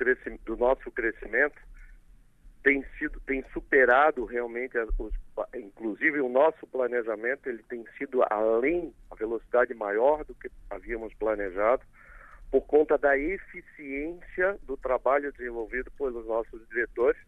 [0.43, 1.61] do nosso crescimento
[2.63, 5.13] tem sido tem superado realmente os,
[5.53, 11.83] inclusive o nosso planejamento ele tem sido além a velocidade maior do que havíamos planejado
[12.51, 17.21] por conta da eficiência do trabalho desenvolvido pelos nossos diretores.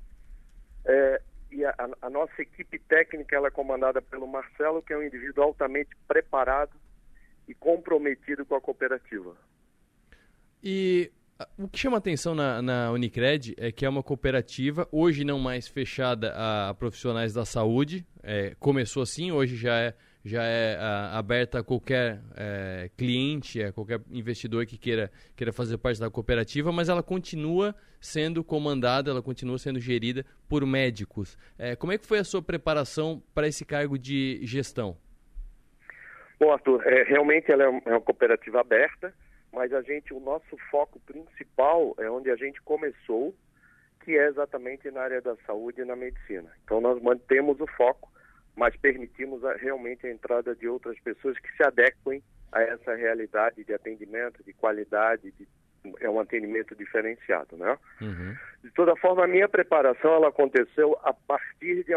[0.85, 5.03] É, e a, a, nossa equipe técnica ela é comandada pelo Marcelo que é um
[5.03, 6.75] indivíduo altamente preparado
[7.47, 9.35] e comprometido com a cooperativa.
[10.63, 11.11] E
[11.57, 15.67] o que chama atenção na, na, Unicred é que é uma cooperativa, hoje não mais
[15.67, 21.59] fechada a profissionais da saúde, é, começou assim, hoje já é, já é a, aberta
[21.59, 26.89] a qualquer é, cliente, a qualquer investidor que queira, queira fazer parte da cooperativa, mas
[26.89, 31.37] ela continua sendo comandada, ela continua sendo gerida por médicos.
[31.57, 34.97] É, como é que foi a sua preparação para esse cargo de gestão?
[36.39, 39.13] Bom, Arthur, é, realmente ela é uma é cooperativa aberta,
[39.53, 43.35] mas a gente, o nosso foco principal é onde a gente começou,
[44.03, 46.51] que é exatamente na área da saúde e na medicina.
[46.63, 48.11] Então nós mantemos o foco,
[48.55, 53.63] mas permitimos a, realmente a entrada de outras pessoas que se adequem a essa realidade
[53.63, 55.47] de atendimento, de qualidade, de,
[55.99, 57.77] é um atendimento diferenciado, né?
[58.01, 58.35] Uhum.
[58.63, 61.93] De toda forma, a minha preparação ela aconteceu a partir de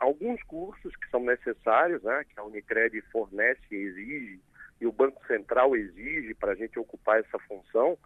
[0.00, 2.24] alguns cursos que são necessários, né?
[2.28, 4.40] Que a Unicred fornece e exige
[4.80, 7.98] e o Banco Central exige para a gente ocupar essa função,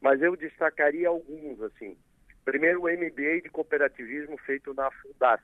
[0.00, 1.96] mas eu destacaria alguns, assim.
[2.44, 5.40] Primeiro, o MBA de cooperativismo feito na Fundas,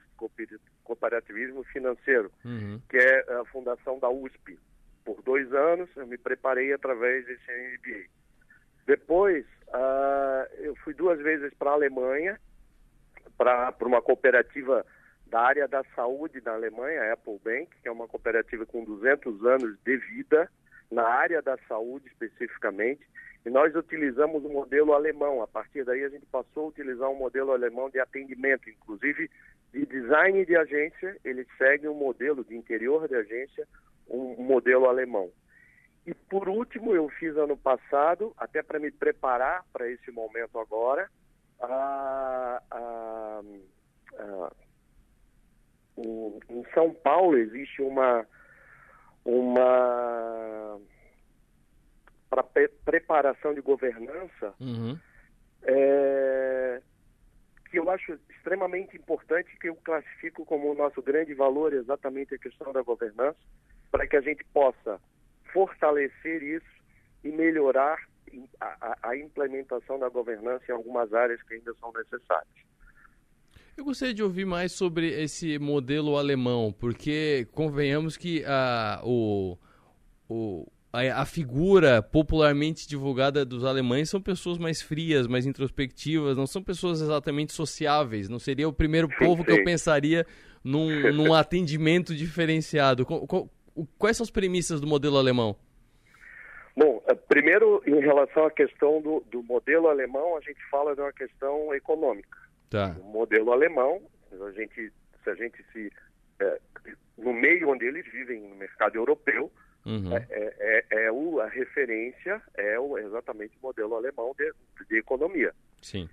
[0.83, 2.81] Cooperativismo Financeiro, uhum.
[2.89, 4.59] que é a fundação da USP.
[5.05, 8.07] Por dois anos, eu me preparei através desse MBA.
[8.87, 12.41] Depois, uh, eu fui duas vezes para a Alemanha,
[13.37, 14.85] para uma cooperativa
[15.27, 19.45] da área da saúde da Alemanha, a Apple Bank, que é uma cooperativa com 200
[19.45, 20.51] anos de vida,
[20.91, 23.07] na área da saúde especificamente,
[23.45, 25.43] e nós utilizamos o modelo alemão.
[25.43, 29.31] A partir daí a gente passou a utilizar um modelo alemão de atendimento, inclusive
[29.73, 33.67] de design de agência, ele segue um modelo de interior de agência,
[34.09, 35.31] um modelo alemão.
[36.07, 41.09] E por último, eu fiz ano passado, até para me preparar para esse momento agora,
[41.61, 43.43] a, a,
[44.19, 44.53] a,
[45.99, 48.27] em São Paulo existe uma
[49.25, 50.81] uma
[52.29, 54.99] para pre preparação de governança uhum.
[55.63, 56.81] é,
[57.71, 62.39] que eu acho extremamente importante que eu classifico como o nosso grande valor exatamente a
[62.39, 63.39] questão da governança
[63.91, 65.01] para que a gente possa
[65.53, 66.79] fortalecer isso
[67.25, 67.99] e melhorar
[68.61, 72.69] a, a implementação da governança em algumas áreas que ainda são necessárias.
[73.77, 79.57] Eu gostaria de ouvir mais sobre esse modelo alemão, porque convenhamos que a, o,
[80.29, 86.47] o, a, a, figura popularmente divulgada dos alemães são pessoas mais frias, mais introspectivas, não
[86.47, 88.29] são pessoas exatamente sociáveis.
[88.29, 90.27] Não seria o primeiro povo que eu pensaria
[90.65, 93.07] num, num atendimento diferenciado.
[93.99, 95.57] Quais são as premissas do modelo alemão?
[96.75, 101.01] Bom, eh, primeiro, em relação à questão do, do modelo alemão, a gente fala de
[101.01, 102.39] uma questão econômica.
[102.71, 102.97] Tá.
[103.01, 104.01] O modelo alemão,
[104.33, 105.91] a gente, se a gente se.
[106.41, 106.59] É,
[107.19, 109.51] no meio onde eles vivem, no mercado europeu,
[109.85, 110.17] uhum.
[110.17, 114.53] é, é, é, é o, a referência é o, exatamente o modelo alemão de,
[114.89, 115.55] de economia.
[115.83, 116.09] Sim.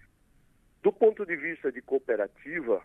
[0.81, 2.81] Do ponto de vista de cooperativa,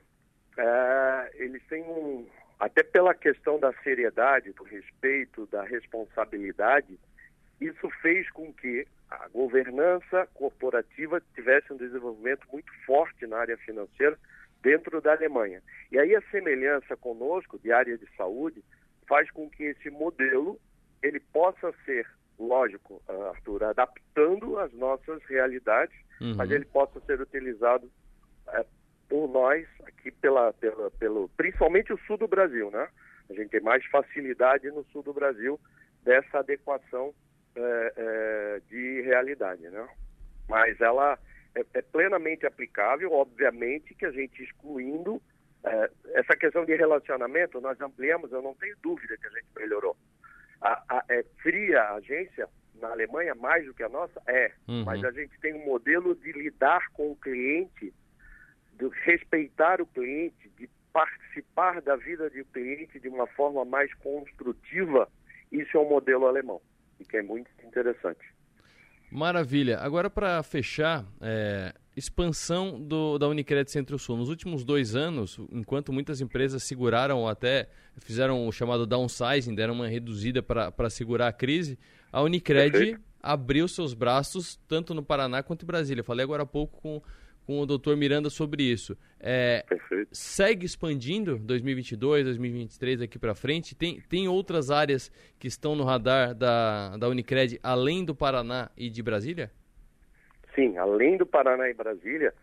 [0.56, 2.26] é, eles têm um.
[2.58, 6.98] Até pela questão da seriedade, do respeito, da responsabilidade,
[7.60, 14.18] isso fez com que a governança corporativa tivesse um desenvolvimento muito forte na área financeira
[14.62, 15.62] dentro da Alemanha.
[15.90, 18.62] E aí a semelhança conosco de área de saúde
[19.08, 20.60] faz com que esse modelo
[21.02, 22.06] ele possa ser,
[22.38, 26.34] lógico, Arthur, adaptando as nossas realidades, uhum.
[26.36, 27.90] mas ele possa ser utilizado
[28.48, 28.64] é,
[29.08, 32.88] por nós aqui pela, pela, pelo, principalmente o sul do Brasil, né?
[33.28, 35.58] A gente tem mais facilidade no sul do Brasil
[36.02, 37.14] dessa adequação
[37.54, 39.88] é, é, de realidade, né?
[40.48, 41.18] Mas ela
[41.54, 45.20] é, é, plenamente aplicável, obviamente que a gente excluindo
[46.14, 49.94] essa questão de relacionamento, nós ampliamos, eu não tenho dúvida que a gente melhorou.
[50.60, 52.48] A, a, é fria a agência
[52.80, 54.20] na Alemanha mais do que a nossa?
[54.26, 54.84] É, uhum.
[54.84, 57.92] mas a gente tem um modelo de lidar com o cliente,
[58.78, 65.08] de respeitar o cliente, de participar da vida do cliente de uma forma mais construtiva.
[65.52, 66.60] Isso é um modelo alemão
[66.98, 68.20] e que é muito interessante.
[69.10, 69.78] Maravilha.
[69.80, 74.16] Agora, para fechar, é, expansão do, da Unicred Centro-Sul.
[74.16, 79.74] Nos últimos dois anos, enquanto muitas empresas seguraram ou até fizeram o chamado downsizing, deram
[79.74, 81.78] uma reduzida para segurar a crise,
[82.10, 83.00] a Unicred Perfeito.
[83.22, 86.02] abriu seus braços tanto no Paraná quanto em Brasília.
[86.02, 87.02] Falei agora há pouco com,
[87.46, 88.96] com o doutor Miranda sobre isso.
[89.20, 89.64] É,
[90.10, 93.74] segue expandindo 2022, 2023 aqui para frente?
[93.74, 98.88] Tem, tem outras áreas que estão no radar da, da Unicred além do Paraná e
[98.88, 99.52] de Brasília?
[100.54, 102.34] Sim, além do Paraná e Brasília,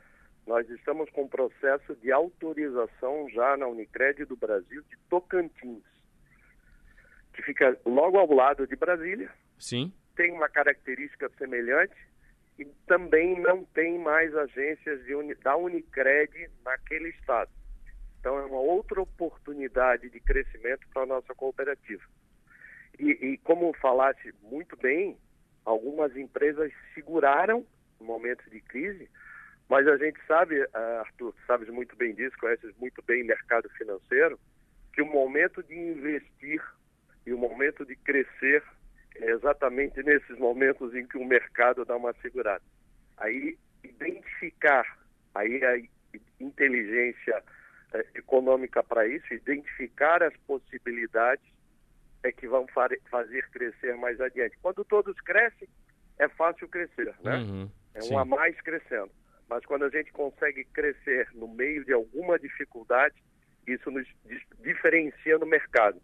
[0.45, 5.84] nós estamos com um processo de autorização já na Unicred do Brasil de Tocantins,
[7.34, 9.30] que fica logo ao lado de Brasília.
[9.60, 9.93] Sim.
[10.16, 11.95] Tem uma característica semelhante
[12.58, 15.01] e também não tem mais agências
[15.43, 17.51] da Unicred naquele estado.
[18.20, 22.03] Então é uma outra oportunidade de crescimento para a nossa cooperativa.
[22.97, 25.18] E, e como falasse muito bem,
[25.64, 27.66] algumas empresas seguraram
[28.00, 29.10] momentos de crise,
[29.70, 34.39] mas a gente sabe, ah, Arthur, sabes muito bem disso, conheces muito bem mercado financeiro,
[34.93, 36.62] que o momento de investir
[37.26, 38.64] e o momento de crescer
[39.16, 42.64] é exatamente nesses momentos em que o mercado dá uma segurada.
[43.18, 44.86] Aí identificar,
[45.36, 45.78] aí a
[46.39, 47.43] inteligência
[47.93, 51.45] eh, econômica para isso, identificar as possibilidades
[52.24, 52.66] é que vão
[53.10, 54.58] fazer crescer mais adiante.
[54.62, 55.68] Quando todos crescem,
[56.20, 57.38] é fácil crescer, né?
[57.38, 57.70] Uhum.
[57.98, 58.14] É Sim.
[58.14, 59.10] um a mais crescendo.
[59.50, 63.16] Mas quando a gente consegue crescer no meio de alguma dificuldade,
[63.66, 64.08] isso nos
[64.60, 66.00] diferencia no mercado.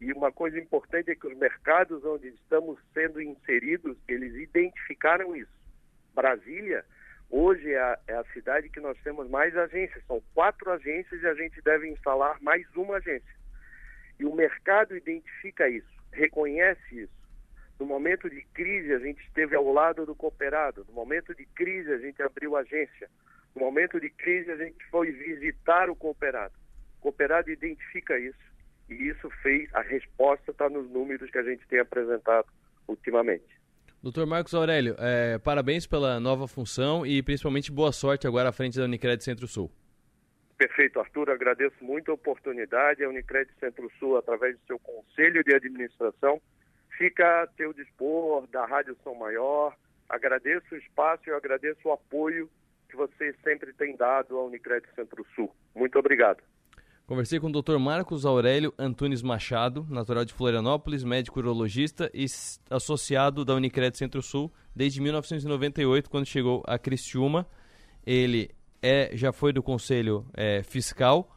[0.00, 5.52] E uma coisa importante é que os mercados onde estamos sendo inseridos, eles identificaram isso.
[6.14, 6.84] Brasília,
[7.30, 10.04] hoje é a, é a cidade que nós temos mais agências.
[10.06, 13.36] São quatro agências e a gente deve instalar mais uma agência.
[14.18, 17.15] E o mercado identifica isso, reconhece isso.
[17.78, 20.84] No momento de crise, a gente esteve ao lado do cooperado.
[20.88, 23.08] No momento de crise, a gente abriu agência.
[23.54, 26.54] No momento de crise, a gente foi visitar o cooperado.
[26.98, 28.38] O cooperado identifica isso.
[28.88, 32.46] E isso fez, a resposta está nos números que a gente tem apresentado
[32.86, 33.56] ultimamente.
[34.02, 38.78] Doutor Marcos Aurélio, é, parabéns pela nova função e principalmente boa sorte agora à frente
[38.78, 39.70] da Unicred Centro-Sul.
[40.56, 41.30] Perfeito, Arthur.
[41.30, 43.04] Agradeço muito a oportunidade.
[43.04, 46.40] A Unicred Centro-Sul, através do seu conselho de administração,
[46.96, 49.74] fica a teu dispor da Rádio São Maior.
[50.08, 52.48] Agradeço o espaço e agradeço o apoio
[52.88, 55.52] que você sempre tem dado à Unicred Centro-Sul.
[55.74, 56.42] Muito obrigado.
[57.06, 57.78] Conversei com o Dr.
[57.78, 62.26] Marcos Aurélio Antunes Machado, natural de Florianópolis, médico urologista e
[62.68, 67.46] associado da Unicred Centro-Sul desde 1998, quando chegou a Criciúma.
[68.04, 68.50] Ele
[68.82, 71.35] é, já foi do Conselho é, Fiscal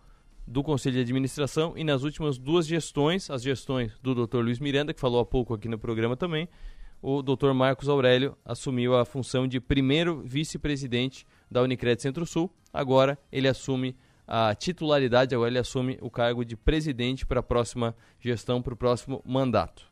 [0.50, 4.40] do Conselho de Administração e nas últimas duas gestões, as gestões do Dr.
[4.40, 6.50] Luiz Miranda, que falou há pouco aqui no programa também,
[7.02, 7.54] o Dr.
[7.54, 12.52] Marcos Aurélio assumiu a função de primeiro vice-presidente da Unicred Centro-Sul.
[12.74, 13.96] Agora ele assume
[14.28, 18.78] a titularidade, agora ele assume o cargo de presidente para a próxima gestão, para o
[18.78, 19.89] próximo mandato.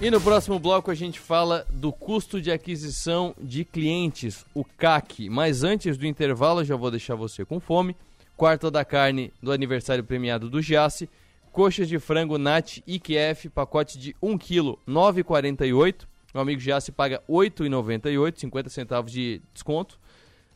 [0.00, 5.28] E no próximo bloco a gente fala do custo de aquisição de clientes, o CAC.
[5.28, 7.96] Mas antes do intervalo, já vou deixar você com fome.
[8.36, 11.10] Quarta da carne do aniversário premiado do Giasse.
[11.50, 16.06] Coxas de frango Nat IQF, pacote de 1 kg, 9,48.
[16.32, 19.98] O amigo Giasse paga 8,98, 50 centavos de desconto.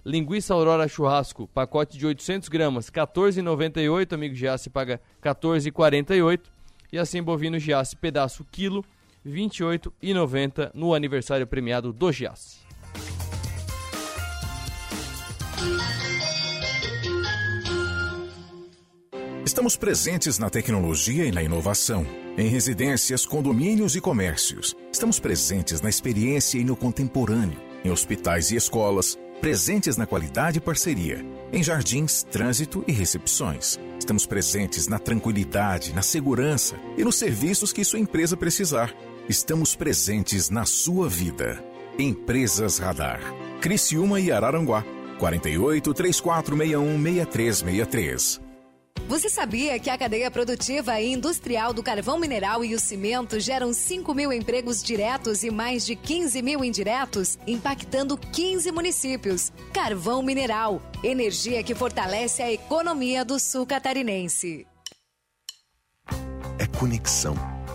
[0.07, 4.13] Linguiça Aurora Churrasco, pacote de 800 gramas, 14,98.
[4.13, 6.43] Amigo Giasse paga 14,48.
[6.93, 8.85] E assim, bovino Giasse, pedaço quilo,
[9.27, 12.63] 28,90 no aniversário premiado do Giasse.
[19.45, 22.07] Estamos presentes na tecnologia e na inovação,
[22.39, 24.75] em residências, condomínios e comércios.
[24.91, 30.61] Estamos presentes na experiência e no contemporâneo, em hospitais e escolas, presentes na qualidade e
[30.61, 33.79] parceria, em jardins, trânsito e recepções.
[33.99, 38.95] Estamos presentes na tranquilidade, na segurança e nos serviços que sua empresa precisar.
[39.29, 41.63] Estamos presentes na sua vida.
[41.97, 43.21] Empresas Radar.
[43.61, 44.85] Criciúma e Araranguá.
[45.21, 48.41] 48 3461 6363.
[49.07, 53.73] Você sabia que a cadeia produtiva e industrial do carvão mineral e o cimento geram
[53.73, 59.53] 5 mil empregos diretos e mais de 15 mil indiretos, impactando 15 municípios?
[59.73, 64.67] Carvão mineral, energia que fortalece a economia do sul catarinense.
[66.59, 67.52] É conexão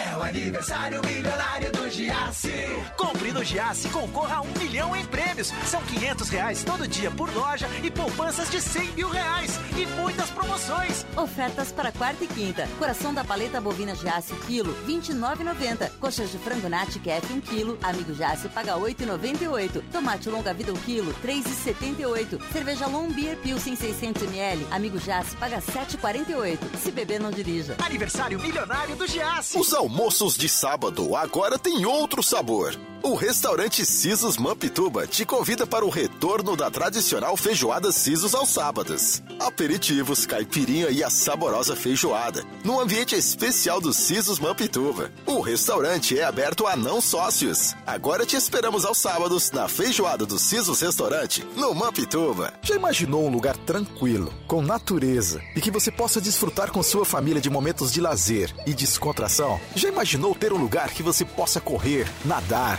[0.00, 2.50] É o aniversário milionário do Giasse.
[2.96, 5.52] Compre no Giasse e concorra a um milhão em prêmios.
[5.66, 9.60] São 500 reais todo dia por loja e poupanças de 100 mil reais.
[9.76, 11.04] E muitas promoções.
[11.16, 12.66] Ofertas para quarta e quinta.
[12.78, 15.90] Coração da paleta bovina Giasse, quilo, 29,90.
[16.00, 17.78] Coxas de frango Nati Kef, 1 quilo.
[17.82, 19.82] Amigo Giasse paga 8,98.
[19.92, 22.40] Tomate longa vida, 1 quilo, 3,78.
[22.52, 24.66] Cerveja Lombier Pilsen 600 ml.
[24.70, 26.58] Amigo Giasse paga 7,48.
[26.78, 27.76] Se beber, não dirija.
[27.84, 29.58] Aniversário milionário do Giasse.
[29.58, 32.78] Os almoços de sábado agora têm outro sabor.
[33.02, 39.22] O restaurante Sisos Mampituba te convida para o retorno da tradicional feijoada Sisos aos sábados.
[39.38, 45.10] Aperitivos, caipirinha e a saborosa feijoada, num ambiente especial do Sisos Mampituba.
[45.24, 47.74] O restaurante é aberto a não sócios.
[47.86, 52.52] Agora te esperamos aos sábados na feijoada do Sisos Restaurante, no Mampituba.
[52.60, 57.40] Já imaginou um lugar tranquilo, com natureza e que você possa desfrutar com sua família
[57.40, 59.58] de momentos de lazer e descontração?
[59.74, 62.78] Já imaginou ter um lugar que você possa correr, nadar,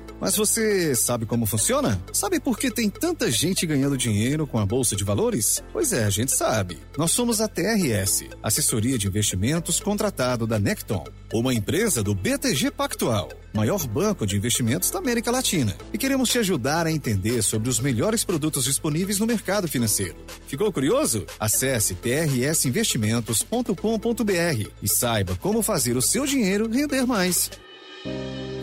[0.21, 1.99] Mas você sabe como funciona?
[2.13, 5.63] Sabe por que tem tanta gente ganhando dinheiro com a Bolsa de Valores?
[5.73, 6.77] Pois é, a gente sabe.
[6.95, 11.03] Nós somos a TRS, assessoria de investimentos contratado da Necton,
[11.33, 15.75] uma empresa do BTG Pactual, maior banco de investimentos da América Latina.
[15.91, 20.17] E queremos te ajudar a entender sobre os melhores produtos disponíveis no mercado financeiro.
[20.45, 21.25] Ficou curioso?
[21.39, 27.49] Acesse trsinvestimentos.com.br e saiba como fazer o seu dinheiro render mais.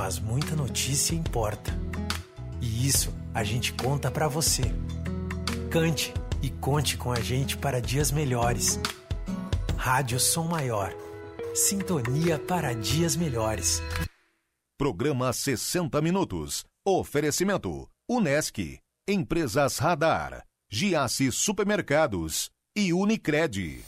[0.00, 1.78] mas muita notícia importa.
[2.58, 4.62] E isso a gente conta para você.
[5.70, 8.80] Cante e conte com a gente para dias melhores.
[9.76, 10.90] Rádio Som Maior.
[11.54, 13.82] Sintonia para dias melhores.
[14.78, 16.64] Programa 60 Minutos.
[16.82, 23.84] Oferecimento: Unesc, Empresas Radar, Giasse Supermercados e Unicred.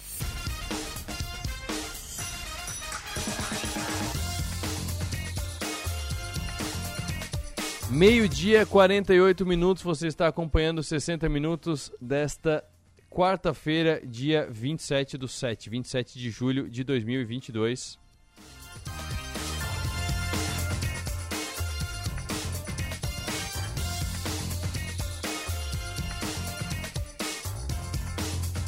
[7.93, 9.82] Meio-dia, 48 minutos.
[9.82, 12.64] Você está acompanhando 60 minutos desta
[13.11, 17.99] quarta-feira, dia 27 do 7, 27 de julho de 2022.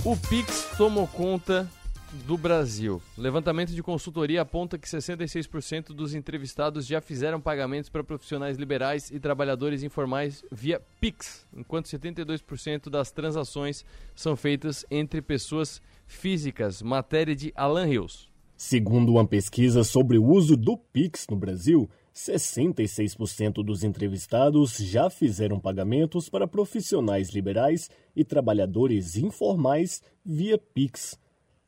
[0.05, 1.67] O Pix tomou conta
[2.27, 3.03] do Brasil.
[3.19, 9.19] Levantamento de consultoria aponta que 66% dos entrevistados já fizeram pagamentos para profissionais liberais e
[9.19, 13.85] trabalhadores informais via Pix, enquanto 72% das transações
[14.15, 16.81] são feitas entre pessoas físicas.
[16.81, 18.29] Matéria de Alan Rios.
[18.57, 25.59] Segundo uma pesquisa sobre o uso do Pix no Brasil, 66% dos entrevistados já fizeram
[25.59, 31.19] pagamentos para profissionais liberais e trabalhadores informais via Pix.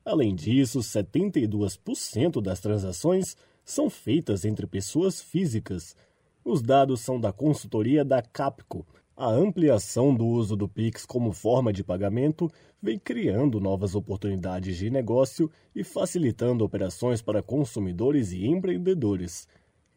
[0.07, 5.96] Além disso, 72% das transações são feitas entre pessoas físicas.
[6.44, 8.86] Os dados são da consultoria da Capco.
[9.16, 12.48] A ampliação do uso do Pix como forma de pagamento
[12.80, 19.48] vem criando novas oportunidades de negócio e facilitando operações para consumidores e empreendedores.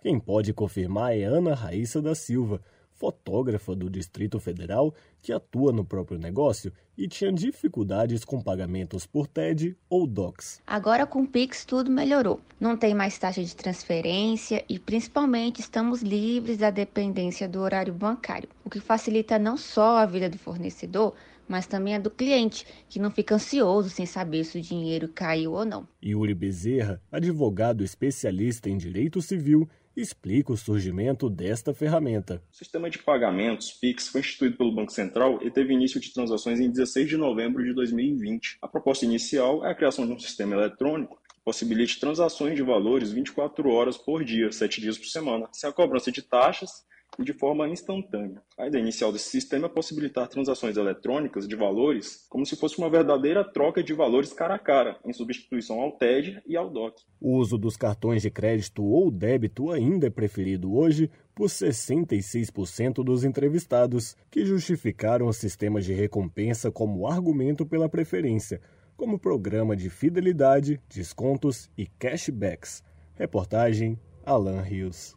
[0.01, 2.59] Quem pode confirmar é Ana Raíssa da Silva,
[2.99, 4.93] fotógrafa do Distrito Federal
[5.23, 10.61] que atua no próprio negócio e tinha dificuldades com pagamentos por TED ou DOCS.
[10.67, 12.41] Agora com o Pix tudo melhorou.
[12.59, 18.49] Não tem mais taxa de transferência e principalmente estamos livres da dependência do horário bancário,
[18.65, 21.15] o que facilita não só a vida do fornecedor,
[21.49, 25.53] mas também a do cliente, que não fica ansioso sem saber se o dinheiro caiu
[25.53, 25.87] ou não.
[26.03, 29.67] Yuri Bezerra, advogado especialista em direito civil,
[30.01, 32.41] explica o surgimento desta ferramenta.
[32.51, 36.59] O sistema de pagamentos PIX foi instituído pelo Banco Central e teve início de transações
[36.59, 38.57] em 16 de novembro de 2020.
[38.61, 43.11] A proposta inicial é a criação de um sistema eletrônico que possibilite transações de valores
[43.11, 46.87] 24 horas por dia, 7 dias por semana, sem a cobrança de taxas
[47.23, 48.41] de forma instantânea.
[48.57, 52.89] A ideia inicial desse sistema é possibilitar transações eletrônicas de valores como se fosse uma
[52.89, 57.01] verdadeira troca de valores cara a cara, em substituição ao TED e ao DOC.
[57.19, 63.23] O uso dos cartões de crédito ou débito ainda é preferido hoje por 66% dos
[63.23, 68.61] entrevistados, que justificaram o sistema de recompensa como argumento pela preferência,
[68.97, 72.83] como programa de fidelidade, descontos e cashbacks.
[73.15, 75.15] Reportagem Alan Rios.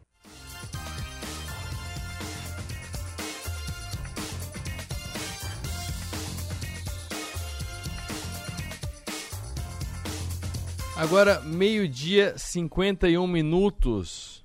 [11.03, 14.41] Agora, meio-dia, 51 minutos.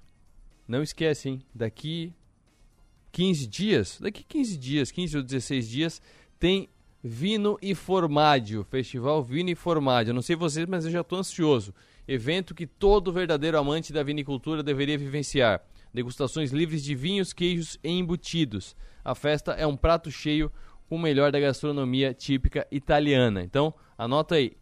[0.66, 1.42] Não esquece, hein?
[1.54, 2.12] Daqui
[3.12, 6.02] 15 dias, daqui 15 dias, 15 ou 16 dias,
[6.36, 6.68] tem
[7.00, 10.12] Vino e Formaggio, Festival Vino e Formaggio.
[10.12, 11.72] Não sei vocês, mas eu já estou ansioso.
[12.09, 15.64] Evento que todo verdadeiro amante da vinicultura deveria vivenciar.
[15.94, 18.74] Degustações livres de vinhos, queijos e embutidos.
[19.04, 20.50] A festa é um prato cheio
[20.88, 23.44] com o melhor da gastronomia típica italiana.
[23.44, 24.56] Então, anota aí,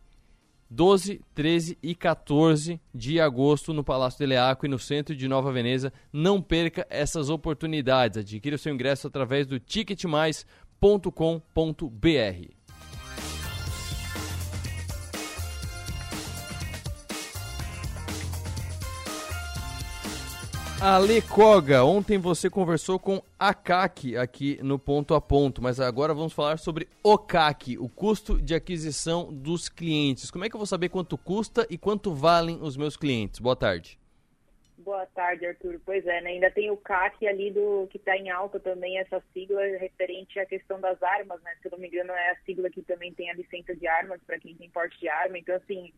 [0.69, 5.53] 12, 13 e 14 de agosto no Palácio de Leaco e no centro de Nova
[5.53, 5.93] Veneza.
[6.13, 8.19] Não perca essas oportunidades.
[8.19, 12.56] Adquira o seu ingresso através do ticketmais.com.br.
[20.79, 26.13] Ale Koga, ontem você conversou com a CAC aqui no Ponto a Ponto, mas agora
[26.13, 30.31] vamos falar sobre o CAC, o custo de aquisição dos clientes.
[30.31, 33.41] Como é que eu vou saber quanto custa e quanto valem os meus clientes?
[33.41, 33.99] Boa tarde.
[34.77, 35.81] Boa tarde, Arthur.
[35.85, 36.31] Pois é, né?
[36.31, 40.45] ainda tem o CAC ali do que está em alta também, essa sigla referente à
[40.45, 41.57] questão das armas, né?
[41.61, 44.21] Se eu não me engano, é a sigla que também tem a licença de armas
[44.27, 45.39] para quem tem porte de arma.
[45.39, 45.91] Então, assim,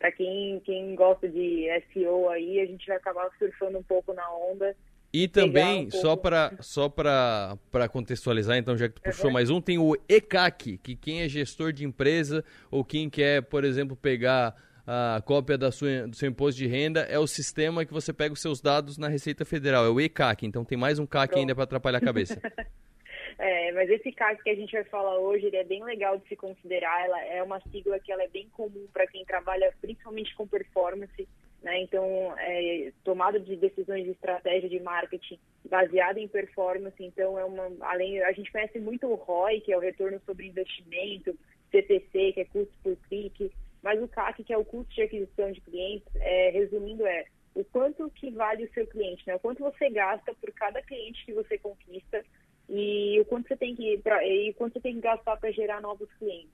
[0.00, 4.28] para quem, quem gosta de SEO aí, a gente vai acabar surfando um pouco na
[4.34, 4.74] onda.
[5.12, 9.32] E também, um só para só para contextualizar, então, já que tu puxou uhum.
[9.32, 13.64] mais um, tem o ECAC, que quem é gestor de empresa ou quem quer, por
[13.64, 14.54] exemplo, pegar
[14.86, 18.32] a cópia da sua, do seu imposto de renda, é o sistema que você pega
[18.32, 20.46] os seus dados na Receita Federal, é o ECAC.
[20.46, 21.40] Então tem mais um CAC Pronto.
[21.40, 22.40] ainda para atrapalhar a cabeça.
[23.38, 26.28] É, mas esse CAC que a gente vai falar hoje, ele é bem legal de
[26.28, 27.04] se considerar.
[27.04, 31.28] Ela é uma sigla que ela é bem comum para quem trabalha principalmente com performance,
[31.62, 31.80] né?
[31.80, 32.04] Então,
[32.38, 36.96] é, tomada de decisões de estratégia de marketing baseada em performance.
[37.02, 40.46] Então, é uma além a gente conhece muito o ROI, que é o retorno sobre
[40.46, 41.36] investimento,
[41.70, 43.52] CPC, que é custo por clique,
[43.82, 47.24] mas o CAC, que é o custo de aquisição de clientes, é, resumindo é
[47.54, 49.34] o quanto que vale o seu cliente, né?
[49.34, 52.24] O quanto você gasta por cada cliente que você conquista
[52.70, 55.80] e o quanto você tem que pra, e quanto você tem que gastar para gerar
[55.80, 56.48] novos clientes.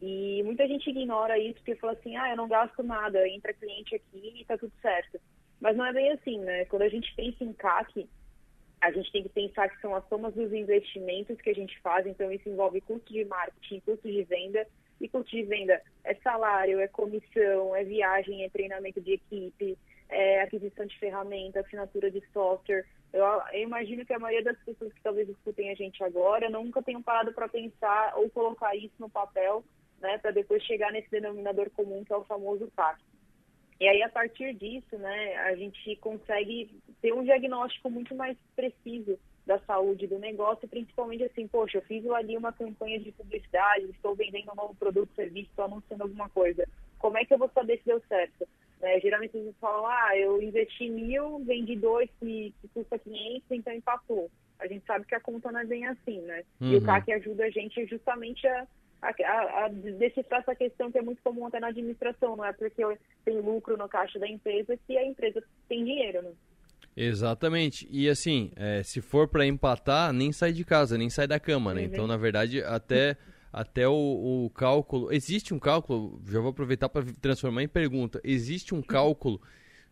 [0.00, 3.94] E muita gente ignora isso porque fala assim, ah, eu não gasto nada, entra cliente
[3.94, 5.20] aqui e tá tudo certo.
[5.60, 6.64] Mas não é bem assim, né?
[6.64, 8.08] Quando a gente pensa em CAC,
[8.80, 12.04] a gente tem que pensar que são as somas dos investimentos que a gente faz,
[12.04, 14.66] então isso envolve custo de marketing, custo de venda,
[15.00, 19.78] e custo de venda é salário, é comissão, é viagem, é treinamento de equipe,
[20.12, 22.84] é aquisição de ferramenta, assinatura de software.
[23.12, 26.82] Eu, eu, imagino que a maioria das pessoas que talvez escutem a gente agora nunca
[26.82, 29.64] tenham parado para pensar ou colocar isso no papel,
[30.00, 33.00] né, para depois chegar nesse denominador comum que é o famoso PAC.
[33.80, 39.18] E aí, a partir disso, né, a gente consegue ter um diagnóstico muito mais preciso
[39.44, 44.14] da saúde do negócio, principalmente assim, poxa, eu fiz ali uma campanha de publicidade, estou
[44.14, 46.64] vendendo um novo produto, serviço, estou anunciando alguma coisa.
[46.98, 48.46] Como é que eu vou saber se deu certo?
[48.82, 53.42] É, É, geralmente eles falam, ah, eu investi mil, vendi dois que, que custa 500,
[53.50, 54.30] então empatou.
[54.58, 56.44] A gente sabe que a conta não é bem assim, né?
[56.60, 56.72] Uhum.
[56.72, 56.84] E o uhum.
[56.84, 58.66] CAC ajuda a gente justamente a,
[59.00, 62.52] a, a, a decifrar essa questão que é muito comum até na administração, não é
[62.52, 62.82] porque
[63.24, 66.32] tem lucro no caixa da empresa que a empresa tem dinheiro, né?
[66.96, 67.88] Exatamente.
[67.90, 71.72] E assim, é, se for para empatar, nem sai de casa, nem sai da cama,
[71.72, 71.80] né?
[71.80, 71.86] Uhum.
[71.86, 73.16] Então, na verdade, até
[73.52, 73.92] até o,
[74.46, 75.12] o, cálculo.
[75.12, 78.20] Existe um cálculo, já vou aproveitar para transformar em pergunta.
[78.24, 79.40] Existe um cálculo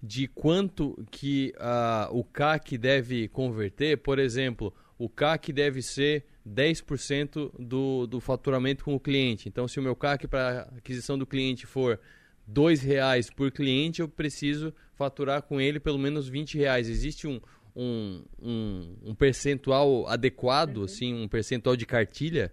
[0.03, 3.99] de quanto que uh, o CAC deve converter?
[3.99, 9.49] Por exemplo, o CAC deve ser 10% do, do faturamento com o cliente.
[9.49, 12.01] Então, se o meu CAC para aquisição do cliente for
[12.49, 16.89] R$ reais por cliente, eu preciso faturar com ele pelo menos 20 reais.
[16.89, 17.41] Existe um,
[17.77, 20.85] um, um, um percentual adequado, uhum.
[20.85, 22.53] assim, um percentual de cartilha?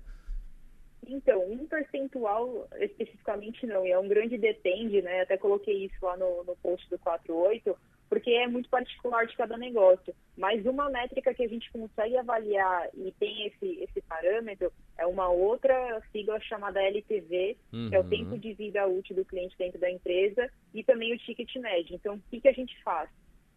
[1.05, 5.21] Então, um percentual especificamente não, e é um grande depende, né?
[5.21, 7.77] Até coloquei isso lá no, no post do 48,
[8.09, 10.13] porque é muito particular de cada negócio.
[10.35, 15.29] Mas uma métrica que a gente consegue avaliar e tem esse, esse parâmetro é uma
[15.29, 17.89] outra sigla chamada LTV, uhum.
[17.89, 18.09] que é o uhum.
[18.09, 21.95] tempo de vida útil do cliente dentro da empresa, e também o ticket médio.
[21.95, 23.09] Então, o que, que a gente faz?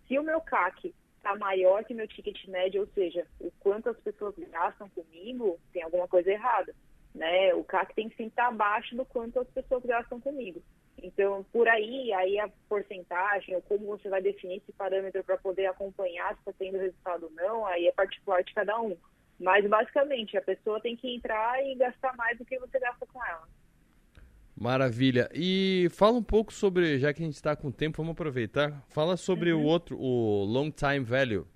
[0.06, 3.98] Se o meu CAC está maior que meu ticket médio, ou seja, o quanto as
[3.98, 6.74] pessoas gastam comigo, tem alguma coisa errada
[7.14, 7.54] né?
[7.54, 10.62] O CAC tem que sempre estar abaixo do quanto as pessoas gastam comigo.
[11.02, 15.66] Então, por aí, aí a porcentagem, ou como você vai definir esse parâmetro para poder
[15.66, 18.96] acompanhar se está tendo resultado ou não, aí é particular de cada um.
[19.38, 23.24] Mas, basicamente, a pessoa tem que entrar e gastar mais do que você gasta com
[23.24, 23.48] ela.
[24.54, 25.30] Maravilha.
[25.32, 28.84] E fala um pouco sobre, já que a gente está com tempo, vamos aproveitar.
[28.90, 29.62] Fala sobre uhum.
[29.62, 31.46] o outro, o Long Time Value.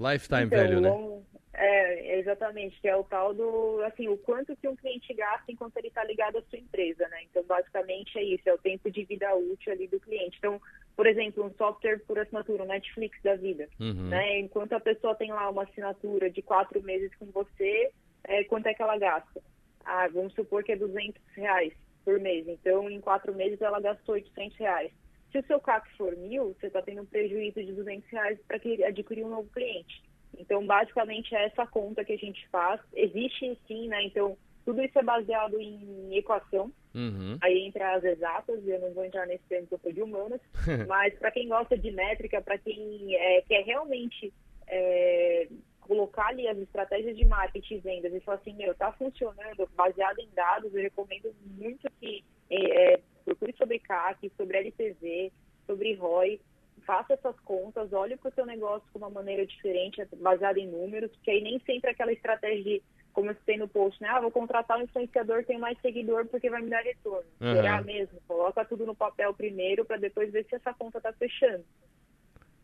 [0.00, 0.88] Lifetime então, Value, né?
[0.88, 1.22] Long,
[1.56, 5.76] é, exatamente, que é o tal do, assim, o quanto que um cliente gasta enquanto
[5.76, 7.22] ele está ligado à sua empresa, né?
[7.24, 10.36] Então, basicamente é isso, é o tempo de vida útil ali do cliente.
[10.38, 10.60] Então,
[10.96, 14.08] por exemplo, um software por assinatura, um Netflix da vida, uhum.
[14.08, 14.40] né?
[14.40, 17.90] Enquanto a pessoa tem lá uma assinatura de quatro meses com você,
[18.24, 19.40] é, quanto é que ela gasta?
[19.84, 21.72] Ah, vamos supor que é 200 reais
[22.04, 22.48] por mês.
[22.48, 24.92] Então, em quatro meses, ela gastou 800 reais.
[25.30, 28.56] Se o seu CAC for mil, você está tendo um prejuízo de 200 reais para
[28.88, 30.02] adquirir um novo cliente.
[30.38, 32.80] Então, basicamente, é essa conta que a gente faz.
[32.94, 34.02] Existe sim, né?
[34.04, 37.36] Então, tudo isso é baseado em equação, uhum.
[37.42, 40.40] aí entre as exatas, eu não vou entrar nesse termo que eu sou de humanas,
[40.88, 44.32] mas para quem gosta de métrica, para quem é, quer realmente
[44.66, 45.48] é,
[45.80, 50.18] colocar ali as estratégias de marketing e vendas e falar assim, meu, tá funcionando, baseado
[50.18, 55.30] em dados, eu recomendo muito que é, é procure sobre CAC, sobre LTV,
[55.66, 56.40] sobre ROI,
[56.86, 61.10] faça essas contas, olhe para o seu negócio com uma maneira diferente, baseada em números,
[61.12, 62.82] porque aí nem sempre aquela estratégia de,
[63.12, 64.08] como eu citei no post, né?
[64.08, 67.24] Ah, vou contratar um influenciador, tem mais seguidor porque vai me dar retorno.
[67.40, 67.54] Uhum.
[67.54, 68.20] Será mesmo?
[68.26, 71.64] Coloca tudo no papel primeiro para depois ver se essa conta está fechando.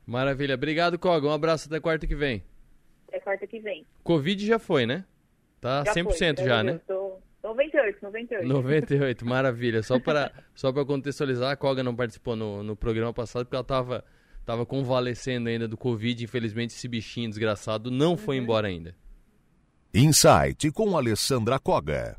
[0.07, 0.55] Maravilha.
[0.55, 1.29] Obrigado, Koga.
[1.29, 2.43] Um abraço até quarta que vem.
[3.09, 3.87] Até quarta que vem.
[4.03, 5.05] Covid já foi, né?
[5.61, 6.81] Tá já 100% foi, já, né?
[6.87, 7.19] Tô...
[7.51, 8.49] 98, 98.
[8.49, 9.83] 98, maravilha.
[9.83, 14.05] Só para só contextualizar, a Koga não participou no, no programa passado porque ela estava
[14.45, 16.25] tava convalescendo ainda do Covid.
[16.25, 18.45] Infelizmente, esse bichinho desgraçado não foi uhum.
[18.45, 18.95] embora ainda.
[19.93, 22.17] Insight com Alessandra Koga.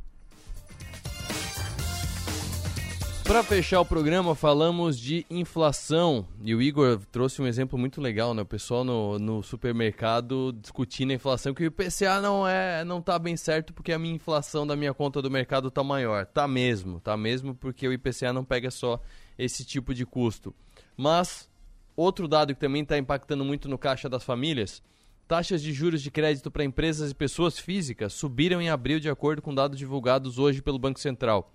[3.31, 6.27] Para fechar o programa, falamos de inflação.
[6.43, 8.41] E o Igor trouxe um exemplo muito legal, né?
[8.41, 13.17] O pessoal no, no supermercado discutindo a inflação, que o IPCA não é, não tá
[13.17, 16.25] bem certo porque a minha inflação da minha conta do mercado tá maior.
[16.25, 18.99] Tá mesmo, tá mesmo porque o IPCA não pega só
[19.39, 20.53] esse tipo de custo.
[20.97, 21.49] Mas
[21.95, 24.83] outro dado que também está impactando muito no caixa das famílias,
[25.25, 29.41] taxas de juros de crédito para empresas e pessoas físicas subiram em abril de acordo
[29.41, 31.49] com dados divulgados hoje pelo Banco Central.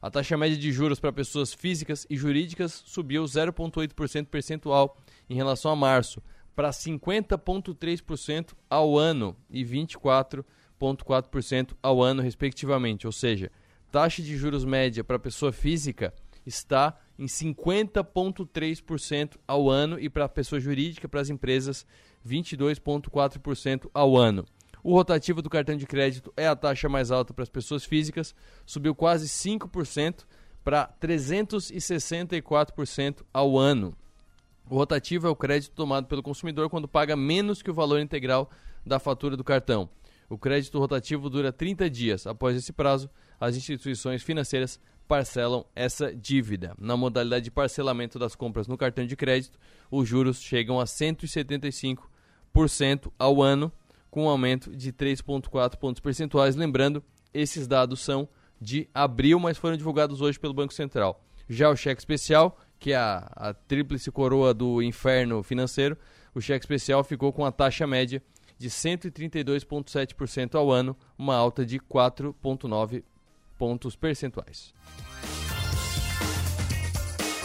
[0.00, 4.96] A taxa média de juros para pessoas físicas e jurídicas subiu 0,8% percentual
[5.28, 6.22] em relação a março,
[6.54, 13.06] para 50,3% ao ano e 24,4% ao ano, respectivamente.
[13.06, 13.50] Ou seja,
[13.90, 16.14] taxa de juros média para pessoa física
[16.46, 21.84] está em 50,3% ao ano e para pessoa jurídica, para as empresas,
[22.26, 24.46] 22,4% ao ano.
[24.82, 28.32] O rotativo do cartão de crédito é a taxa mais alta para as pessoas físicas,
[28.64, 30.24] subiu quase 5%
[30.64, 33.96] para 364% ao ano.
[34.68, 38.50] O rotativo é o crédito tomado pelo consumidor quando paga menos que o valor integral
[38.84, 39.88] da fatura do cartão.
[40.28, 42.26] O crédito rotativo dura 30 dias.
[42.26, 43.08] Após esse prazo,
[43.40, 46.74] as instituições financeiras parcelam essa dívida.
[46.78, 49.58] Na modalidade de parcelamento das compras no cartão de crédito,
[49.90, 53.72] os juros chegam a 175% ao ano
[54.18, 56.56] com um aumento de 3,4 pontos percentuais.
[56.56, 58.28] Lembrando, esses dados são
[58.60, 61.24] de abril, mas foram divulgados hoje pelo Banco Central.
[61.48, 65.96] Já o cheque especial, que é a, a tríplice coroa do inferno financeiro,
[66.34, 68.20] o cheque especial ficou com a taxa média
[68.58, 73.04] de 132,7% ao ano, uma alta de 4,9
[73.56, 74.74] pontos percentuais.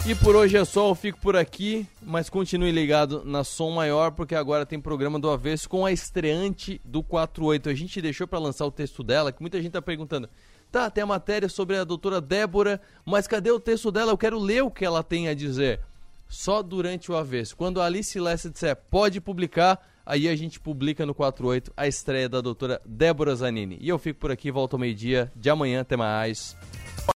[0.06, 4.10] E por hoje é só, eu fico por aqui, mas continue ligado na Som Maior,
[4.10, 7.70] porque agora tem programa do Avesso com a estreante do 48.
[7.70, 10.28] A gente deixou para lançar o texto dela, que muita gente tá perguntando.
[10.70, 14.12] Tá, tem a matéria sobre a doutora Débora, mas cadê o texto dela?
[14.12, 15.80] Eu quero ler o que ela tem a dizer.
[16.28, 17.56] Só durante o Avesso.
[17.56, 22.28] Quando a Alice Lessa disser pode publicar, aí a gente publica no 48 a estreia
[22.28, 23.78] da doutora Débora Zanini.
[23.80, 26.54] E eu fico por aqui, volto ao meio-dia de amanhã, até mais.